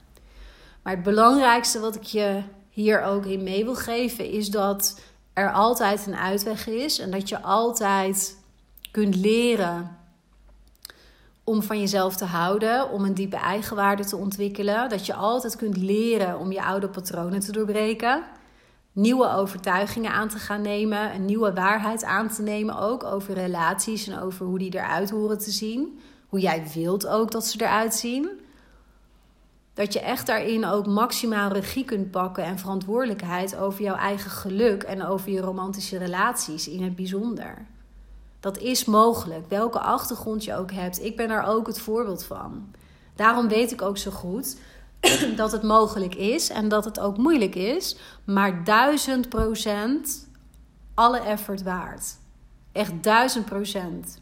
Maar 0.83 0.95
het 0.95 1.03
belangrijkste 1.03 1.81
wat 1.81 1.95
ik 1.95 2.03
je 2.03 2.43
hier 2.73 3.03
ook 3.03 3.27
in 3.27 3.43
mee 3.43 3.65
wil 3.65 3.75
geven, 3.75 4.31
is 4.31 4.51
dat 4.51 5.01
er 5.33 5.53
altijd 5.53 6.07
een 6.07 6.17
uitweg 6.17 6.67
is 6.67 6.99
en 6.99 7.11
dat 7.11 7.29
je 7.29 7.43
altijd 7.43 8.37
kunt 8.91 9.17
leren 9.17 9.97
om 11.45 11.63
van 11.63 11.81
jezelf 11.81 12.17
te 12.17 12.25
houden, 12.25 12.91
om 12.91 13.05
een 13.05 13.15
diepe 13.15 13.37
eigenwaarde 13.37 14.05
te 14.05 14.17
ontwikkelen. 14.17 14.89
Dat 14.89 15.07
je 15.07 15.15
altijd 15.15 15.57
kunt 15.57 15.77
leren 15.77 16.39
om 16.39 16.53
je 16.53 16.65
oude 16.65 16.89
patronen 16.89 17.41
te 17.41 17.53
doorbreken. 17.53 18.23
Nieuwe 18.93 19.29
overtuigingen 19.29 20.13
aan 20.13 20.29
te 20.29 20.39
gaan 20.39 20.63
nemen, 20.63 21.15
een 21.15 21.25
nieuwe 21.25 21.53
waarheid 21.53 22.05
aan 22.05 22.29
te 22.29 22.43
nemen, 22.43 22.79
ook 22.79 23.05
over 23.05 23.35
relaties 23.35 24.07
en 24.09 24.21
over 24.21 24.47
hoe 24.47 24.59
die 24.59 24.75
eruit 24.75 25.11
horen 25.11 25.39
te 25.39 25.51
zien. 25.51 26.01
Hoe 26.29 26.41
jij 26.41 26.67
wilt 26.75 27.07
ook 27.07 27.31
dat 27.31 27.47
ze 27.47 27.63
eruit 27.63 27.95
zien. 27.95 28.29
Dat 29.75 29.93
je 29.93 30.01
echt 30.01 30.27
daarin 30.27 30.65
ook 30.65 30.87
maximaal 30.87 31.53
regie 31.53 31.85
kunt 31.85 32.11
pakken 32.11 32.45
en 32.45 32.59
verantwoordelijkheid 32.59 33.57
over 33.57 33.83
jouw 33.83 33.95
eigen 33.95 34.31
geluk 34.31 34.83
en 34.83 35.05
over 35.05 35.31
je 35.31 35.41
romantische 35.41 35.99
relaties 35.99 36.69
in 36.69 36.83
het 36.83 36.97
bijzonder. 36.97 37.67
Dat 38.41 38.59
is 38.59 38.85
mogelijk, 38.85 39.49
welke 39.49 39.79
achtergrond 39.79 40.45
je 40.45 40.55
ook 40.55 40.71
hebt. 40.71 41.05
Ik 41.05 41.17
ben 41.17 41.29
daar 41.29 41.47
ook 41.47 41.67
het 41.67 41.81
voorbeeld 41.81 42.25
van. 42.25 42.75
Daarom 43.15 43.49
weet 43.49 43.73
ik 43.73 43.83
ook 43.83 43.99
zo 43.99 44.11
goed 44.11 44.57
dat 45.37 45.53
het 45.53 45.63
mogelijk 45.63 46.15
is 46.15 46.51
en 46.51 46.69
dat 46.69 46.85
het 46.85 47.01
ook 47.01 47.17
moeilijk 47.17 47.55
is, 47.55 47.97
maar 48.25 48.65
duizend 48.65 49.29
procent 49.29 50.29
alle 50.95 51.21
effort 51.21 51.63
waard. 51.63 52.17
Echt 52.73 53.03
duizend 53.03 53.45
procent. 53.45 54.21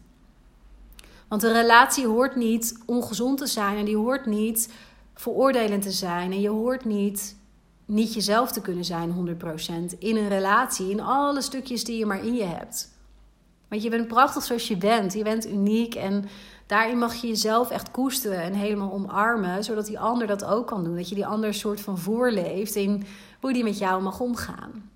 Want 1.27 1.43
een 1.43 1.53
relatie 1.53 2.07
hoort 2.07 2.35
niet 2.35 2.77
ongezond 2.85 3.37
te 3.37 3.47
zijn 3.47 3.77
en 3.77 3.85
die 3.85 3.97
hoort 3.97 4.25
niet 4.25 4.73
veroordelend 5.21 5.81
te 5.81 5.91
zijn. 5.91 6.31
En 6.31 6.41
je 6.41 6.49
hoort 6.49 6.85
niet, 6.85 7.35
niet 7.85 8.13
jezelf 8.13 8.51
te 8.51 8.61
kunnen 8.61 8.85
zijn 8.85 9.37
100% 9.93 9.97
in 9.97 10.15
een 10.15 10.27
relatie, 10.27 10.89
in 10.89 11.01
alle 11.01 11.41
stukjes 11.41 11.83
die 11.83 11.97
je 11.97 12.05
maar 12.05 12.25
in 12.25 12.33
je 12.33 12.43
hebt. 12.43 12.89
Want 13.67 13.83
je 13.83 13.89
bent 13.89 14.07
prachtig 14.07 14.43
zoals 14.43 14.67
je 14.67 14.77
bent. 14.77 15.13
Je 15.13 15.23
bent 15.23 15.47
uniek 15.47 15.95
en 15.95 16.29
daarin 16.67 16.97
mag 16.97 17.15
je 17.15 17.27
jezelf 17.27 17.69
echt 17.69 17.91
koesteren 17.91 18.41
en 18.41 18.53
helemaal 18.53 18.91
omarmen, 18.91 19.63
zodat 19.63 19.85
die 19.85 19.99
ander 19.99 20.27
dat 20.27 20.45
ook 20.45 20.67
kan 20.67 20.83
doen. 20.83 20.95
Dat 20.95 21.09
je 21.09 21.15
die 21.15 21.25
ander 21.25 21.53
soort 21.53 21.81
van 21.81 21.97
voorleeft 21.97 22.75
in 22.75 23.05
hoe 23.39 23.53
die 23.53 23.63
met 23.63 23.77
jou 23.77 24.01
mag 24.01 24.19
omgaan. 24.19 24.89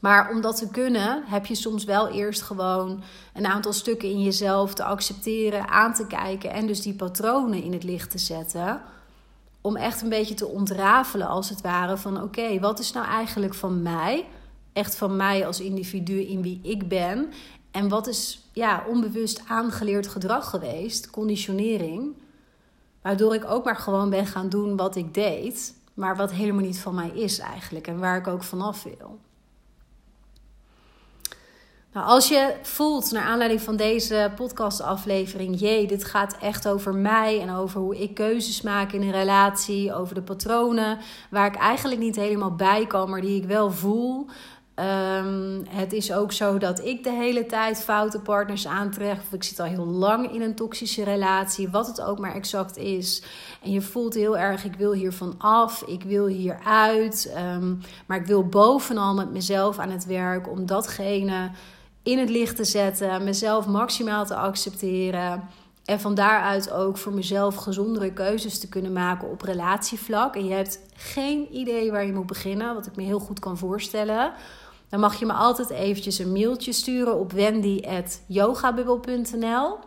Maar 0.00 0.30
om 0.30 0.40
dat 0.40 0.56
te 0.56 0.70
kunnen, 0.70 1.22
heb 1.24 1.46
je 1.46 1.54
soms 1.54 1.84
wel 1.84 2.08
eerst 2.08 2.42
gewoon 2.42 3.02
een 3.34 3.46
aantal 3.46 3.72
stukken 3.72 4.08
in 4.08 4.22
jezelf 4.22 4.74
te 4.74 4.84
accepteren, 4.84 5.68
aan 5.68 5.94
te 5.94 6.06
kijken 6.06 6.50
en 6.50 6.66
dus 6.66 6.82
die 6.82 6.94
patronen 6.94 7.62
in 7.62 7.72
het 7.72 7.84
licht 7.84 8.10
te 8.10 8.18
zetten 8.18 8.82
om 9.66 9.76
echt 9.76 10.02
een 10.02 10.08
beetje 10.08 10.34
te 10.34 10.46
ontrafelen, 10.46 11.26
als 11.28 11.48
het 11.48 11.60
ware, 11.60 11.96
van 11.96 12.22
oké, 12.22 12.60
wat 12.60 12.78
is 12.78 12.92
nou 12.92 13.06
eigenlijk 13.06 13.54
van 13.54 13.82
mij? 13.82 14.26
Echt 14.72 14.96
van 14.96 15.16
mij 15.16 15.46
als 15.46 15.60
individu 15.60 16.20
in 16.20 16.42
wie 16.42 16.60
ik 16.62 16.88
ben. 16.88 17.32
En 17.70 17.88
wat 17.88 18.06
is 18.06 18.48
ja, 18.52 18.84
onbewust 18.88 19.42
aangeleerd 19.46 20.06
gedrag 20.06 20.50
geweest, 20.50 21.10
conditionering. 21.10 22.14
Waardoor 23.02 23.34
ik 23.34 23.44
ook 23.44 23.64
maar 23.64 23.76
gewoon 23.76 24.10
ben 24.10 24.26
gaan 24.26 24.48
doen 24.48 24.76
wat 24.76 24.96
ik 24.96 25.14
deed, 25.14 25.74
maar 25.94 26.16
wat 26.16 26.32
helemaal 26.32 26.64
niet 26.64 26.80
van 26.80 26.94
mij 26.94 27.10
is 27.10 27.38
eigenlijk 27.38 27.86
en 27.86 27.98
waar 27.98 28.16
ik 28.16 28.26
ook 28.26 28.42
vanaf 28.42 28.82
wil. 28.82 29.18
Nou, 31.96 32.08
als 32.08 32.28
je 32.28 32.54
voelt 32.62 33.10
naar 33.10 33.24
aanleiding 33.24 33.60
van 33.60 33.76
deze 33.76 34.32
podcastaflevering, 34.34 35.60
jee, 35.60 35.86
dit 35.86 36.04
gaat 36.04 36.36
echt 36.40 36.68
over 36.68 36.94
mij 36.94 37.40
en 37.40 37.54
over 37.54 37.80
hoe 37.80 37.98
ik 37.98 38.14
keuzes 38.14 38.62
maak 38.62 38.92
in 38.92 39.02
een 39.02 39.10
relatie, 39.10 39.94
over 39.94 40.14
de 40.14 40.22
patronen 40.22 40.98
waar 41.30 41.46
ik 41.46 41.56
eigenlijk 41.56 42.00
niet 42.00 42.16
helemaal 42.16 42.54
bij 42.54 42.86
kan, 42.86 43.10
maar 43.10 43.20
die 43.20 43.42
ik 43.42 43.48
wel 43.48 43.70
voel. 43.70 44.26
Um, 45.24 45.62
het 45.68 45.92
is 45.92 46.12
ook 46.12 46.32
zo 46.32 46.58
dat 46.58 46.84
ik 46.84 47.04
de 47.04 47.10
hele 47.10 47.46
tijd 47.46 47.82
foute 47.82 48.20
partners 48.20 48.66
aantrek. 48.66 49.18
Of 49.18 49.32
ik 49.32 49.44
zit 49.44 49.60
al 49.60 49.66
heel 49.66 49.86
lang 49.86 50.32
in 50.32 50.42
een 50.42 50.54
toxische 50.54 51.04
relatie, 51.04 51.68
wat 51.68 51.86
het 51.86 52.00
ook 52.00 52.18
maar 52.18 52.34
exact 52.34 52.76
is. 52.76 53.22
En 53.62 53.70
je 53.70 53.80
voelt 53.80 54.14
heel 54.14 54.38
erg, 54.38 54.64
ik 54.64 54.74
wil 54.74 54.92
hiervan 54.92 55.34
af, 55.38 55.82
ik 55.82 56.02
wil 56.02 56.26
hieruit. 56.26 57.34
Um, 57.54 57.80
maar 58.06 58.18
ik 58.18 58.26
wil 58.26 58.46
bovenal 58.46 59.14
met 59.14 59.30
mezelf 59.30 59.78
aan 59.78 59.90
het 59.90 60.06
werk 60.06 60.50
om 60.50 60.66
datgene 60.66 61.50
in 62.06 62.18
het 62.18 62.30
licht 62.30 62.56
te 62.56 62.64
zetten, 62.64 63.24
mezelf 63.24 63.66
maximaal 63.66 64.26
te 64.26 64.34
accepteren. 64.34 65.48
En 65.84 66.00
van 66.00 66.14
daaruit 66.14 66.70
ook 66.70 66.98
voor 66.98 67.12
mezelf 67.12 67.54
gezondere 67.54 68.12
keuzes 68.12 68.58
te 68.58 68.68
kunnen 68.68 68.92
maken 68.92 69.30
op 69.30 69.42
relatievlak. 69.42 70.36
En 70.36 70.44
je 70.44 70.54
hebt 70.54 70.80
geen 70.94 71.54
idee 71.54 71.90
waar 71.90 72.06
je 72.06 72.12
moet 72.12 72.26
beginnen, 72.26 72.74
wat 72.74 72.86
ik 72.86 72.96
me 72.96 73.02
heel 73.02 73.18
goed 73.18 73.38
kan 73.38 73.58
voorstellen. 73.58 74.32
Dan 74.88 75.00
mag 75.00 75.18
je 75.18 75.26
me 75.26 75.32
altijd 75.32 75.70
eventjes 75.70 76.18
een 76.18 76.32
mailtje 76.32 76.72
sturen 76.72 77.18
op 77.18 77.32
wendy.yogabubbel.nl. 77.32 79.78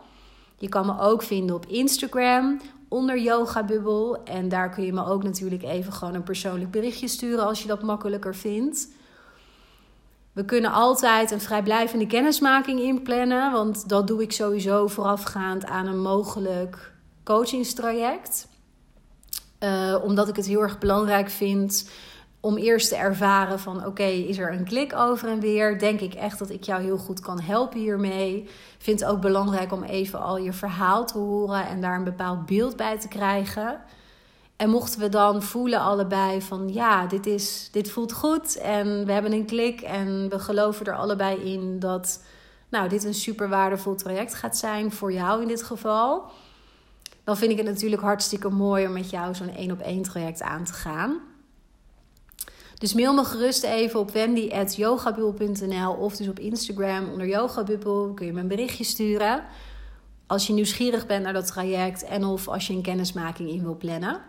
Je 0.58 0.68
kan 0.68 0.86
me 0.86 1.00
ook 1.00 1.22
vinden 1.22 1.56
op 1.56 1.66
Instagram 1.66 2.60
onder 2.88 3.18
Yoga 3.18 3.64
Bubbel. 3.64 4.24
En 4.24 4.48
daar 4.48 4.70
kun 4.70 4.84
je 4.84 4.92
me 4.92 5.06
ook 5.06 5.22
natuurlijk 5.22 5.62
even 5.62 5.92
gewoon 5.92 6.14
een 6.14 6.22
persoonlijk 6.22 6.70
berichtje 6.70 7.08
sturen 7.08 7.46
als 7.46 7.62
je 7.62 7.68
dat 7.68 7.82
makkelijker 7.82 8.34
vindt. 8.34 8.88
We 10.32 10.44
kunnen 10.44 10.72
altijd 10.72 11.30
een 11.30 11.40
vrijblijvende 11.40 12.06
kennismaking 12.06 12.80
inplannen, 12.80 13.52
want 13.52 13.88
dat 13.88 14.06
doe 14.06 14.22
ik 14.22 14.32
sowieso 14.32 14.86
voorafgaand 14.86 15.64
aan 15.64 15.86
een 15.86 16.00
mogelijk 16.00 16.92
coachingstraject. 17.24 18.48
Uh, 19.60 19.96
omdat 20.02 20.28
ik 20.28 20.36
het 20.36 20.46
heel 20.46 20.62
erg 20.62 20.78
belangrijk 20.78 21.30
vind 21.30 21.90
om 22.40 22.56
eerst 22.56 22.88
te 22.88 22.96
ervaren 22.96 23.58
van 23.58 23.86
oké, 23.86 24.02
is 24.02 24.38
er 24.38 24.52
een 24.52 24.64
klik 24.64 24.94
over 24.94 25.28
en 25.28 25.40
weer? 25.40 25.78
Denk 25.78 26.00
ik 26.00 26.14
echt 26.14 26.38
dat 26.38 26.50
ik 26.50 26.64
jou 26.64 26.82
heel 26.82 26.98
goed 26.98 27.20
kan 27.20 27.40
helpen 27.40 27.80
hiermee? 27.80 28.48
Vind 28.78 29.00
het 29.00 29.08
ook 29.08 29.20
belangrijk 29.20 29.72
om 29.72 29.82
even 29.82 30.20
al 30.20 30.36
je 30.36 30.52
verhaal 30.52 31.06
te 31.06 31.18
horen 31.18 31.66
en 31.66 31.80
daar 31.80 31.96
een 31.96 32.04
bepaald 32.04 32.46
beeld 32.46 32.76
bij 32.76 32.98
te 32.98 33.08
krijgen. 33.08 33.80
En 34.60 34.70
mochten 34.70 35.00
we 35.00 35.08
dan 35.08 35.42
voelen 35.42 35.80
allebei 35.80 36.42
van 36.42 36.68
ja, 36.72 37.06
dit, 37.06 37.26
is, 37.26 37.68
dit 37.72 37.90
voelt 37.90 38.12
goed 38.12 38.56
en 38.56 39.06
we 39.06 39.12
hebben 39.12 39.32
een 39.32 39.46
klik 39.46 39.80
en 39.80 40.28
we 40.28 40.38
geloven 40.38 40.86
er 40.86 40.96
allebei 40.96 41.52
in 41.52 41.78
dat 41.78 42.22
nou, 42.68 42.88
dit 42.88 43.04
een 43.04 43.14
super 43.14 43.48
waardevol 43.48 43.94
traject 43.94 44.34
gaat 44.34 44.56
zijn 44.56 44.92
voor 44.92 45.12
jou 45.12 45.42
in 45.42 45.48
dit 45.48 45.62
geval. 45.62 46.30
Dan 47.24 47.36
vind 47.36 47.50
ik 47.50 47.56
het 47.56 47.66
natuurlijk 47.66 48.02
hartstikke 48.02 48.48
mooi 48.48 48.86
om 48.86 48.92
met 48.92 49.10
jou 49.10 49.34
zo'n 49.34 49.54
één 49.54 49.70
op 49.70 49.80
één 49.80 50.02
traject 50.02 50.42
aan 50.42 50.64
te 50.64 50.72
gaan. 50.72 51.18
Dus 52.78 52.94
mail 52.94 53.14
me 53.14 53.24
gerust 53.24 53.62
even 53.62 54.00
op 54.00 54.10
wendy.yogabubble.nl 54.10 55.92
of 55.92 56.16
dus 56.16 56.28
op 56.28 56.38
Instagram 56.38 57.10
onder 57.10 57.26
yogabubbel. 57.26 58.12
Kun 58.14 58.26
je 58.26 58.32
me 58.32 58.40
een 58.40 58.48
berichtje 58.48 58.84
sturen. 58.84 59.44
Als 60.26 60.46
je 60.46 60.52
nieuwsgierig 60.52 61.06
bent 61.06 61.22
naar 61.22 61.32
dat 61.32 61.46
traject 61.46 62.04
en 62.04 62.24
of 62.24 62.48
als 62.48 62.66
je 62.66 62.72
een 62.72 62.82
kennismaking 62.82 63.48
in 63.48 63.62
wil 63.62 63.76
plannen. 63.76 64.20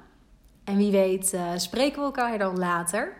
En 0.63 0.78
wie 0.78 0.91
weet 0.91 1.34
uh, 1.34 1.52
spreken 1.56 2.00
we 2.00 2.06
elkaar 2.06 2.38
dan 2.38 2.58
later. 2.60 3.13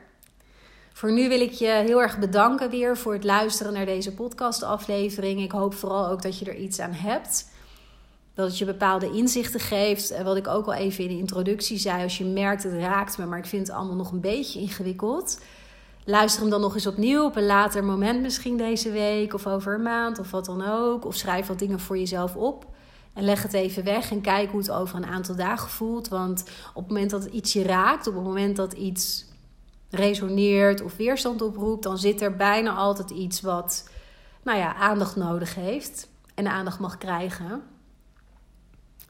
Voor 0.94 1.12
nu 1.12 1.30
wil 1.30 1.42
ik 1.42 1.52
je 1.52 1.68
heel 1.68 2.02
erg 2.02 2.20
bedanken 2.20 2.70
weer 2.70 2.98
voor 2.98 3.14
het 3.14 3.24
luisteren 3.24 3.74
naar 3.74 3.86
deze 3.86 4.14
podcastaflevering. 4.14 5.42
Ik 5.42 5.52
hoop 5.52 5.74
vooral 5.74 6.08
ook 6.08 6.22
dat 6.22 6.40
je 6.40 6.46
er 6.46 6.56
iets 6.56 6.80
aan 6.80 6.94
hebt. 6.94 7.50
Dat 8.34 8.48
het 8.48 8.58
je 8.58 8.66
bepaalde 8.66 9.12
inzichten 9.12 9.60
geeft. 9.60 10.24
Wat 10.24 10.38
ik 10.38 10.48
ook 10.48 10.66
al 10.66 10.74
even 10.74 11.04
in 11.04 11.10
de 11.10 11.18
introductie 11.18 11.78
zei. 11.78 12.04
Als 12.04 12.18
je 12.18 12.26
merkt, 12.26 12.64
het 12.64 12.74
raakt 12.74 13.18
me, 13.18 13.26
maar 13.26 13.40
ik 13.40 13.46
vind 13.46 13.68
het 13.68 13.76
allemaal 13.76 13.96
nog 13.96 14.12
een 14.12 14.22
beetje 14.22 14.60
ingewikkeld. 14.60 15.40
Luister 16.06 16.42
hem 16.42 16.50
dan 16.50 16.62
nog 16.62 16.74
eens 16.74 16.88
opnieuw 16.88 17.26
op 17.26 17.36
een 17.36 17.46
later 17.46 17.84
moment, 17.84 18.22
misschien 18.22 18.58
deze 18.58 18.92
week 18.92 19.34
of 19.34 19.48
over 19.48 19.74
een 19.74 19.82
maand 19.82 20.20
of 20.20 20.32
wat 20.32 20.46
dan 20.46 20.68
ook. 20.68 21.06
Of 21.06 21.16
schrijf 21.16 21.48
wat 21.48 21.60
dingen 21.60 21.80
voor 21.80 21.98
jezelf 21.98 22.36
op. 22.36 22.66
En 23.14 23.24
leg 23.24 23.44
het 23.44 23.54
even 23.54 23.84
weg 23.84 24.12
en 24.12 24.22
kijk 24.22 24.50
hoe 24.52 24.60
het 24.60 24.72
over 24.72 24.96
een 24.96 25.06
aantal 25.06 25.36
dagen 25.36 25.70
voelt. 25.70 26.08
Want 26.08 26.44
op 26.74 26.84
het 26.84 26.88
moment 26.88 27.10
dat 27.10 27.26
iets 27.26 27.54
je 27.54 27.64
raakt, 27.64 28.08
op 28.08 28.14
het 28.14 28.24
moment 28.24 28.56
dat 28.56 28.74
iets 28.74 29.26
resoneert 29.90 30.82
of 30.82 30.98
weerstand 30.98 31.42
oproept, 31.42 31.84
dan 31.84 31.98
zit 31.98 32.22
er 32.22 32.36
bijna 32.36 32.74
altijd 32.74 33.10
iets 33.10 33.42
wat 33.42 33.90
nou 34.44 34.58
ja, 34.58 34.76
aandacht 34.76 35.16
nodig 35.16 35.56
heeft 35.56 36.10
en 36.36 36.48
aandacht 36.48 36.80
mag 36.80 36.98
krijgen. 36.98 37.64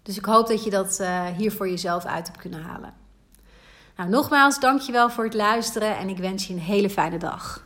Dus 0.04 0.18
ik 0.18 0.26
hoop 0.26 0.48
dat 0.48 0.64
je 0.64 0.70
dat 0.70 0.98
uh, 1.02 1.26
hier 1.26 1.52
voor 1.52 1.70
jezelf 1.70 2.06
uit 2.06 2.28
hebt 2.28 2.40
kunnen 2.40 2.62
halen. 2.62 2.94
Nou, 3.98 4.10
nogmaals, 4.10 4.60
dankjewel 4.60 5.10
voor 5.10 5.24
het 5.24 5.34
luisteren 5.34 5.98
en 5.98 6.10
ik 6.10 6.18
wens 6.18 6.48
je 6.48 6.54
een 6.54 6.60
hele 6.60 6.90
fijne 6.90 7.18
dag. 7.18 7.64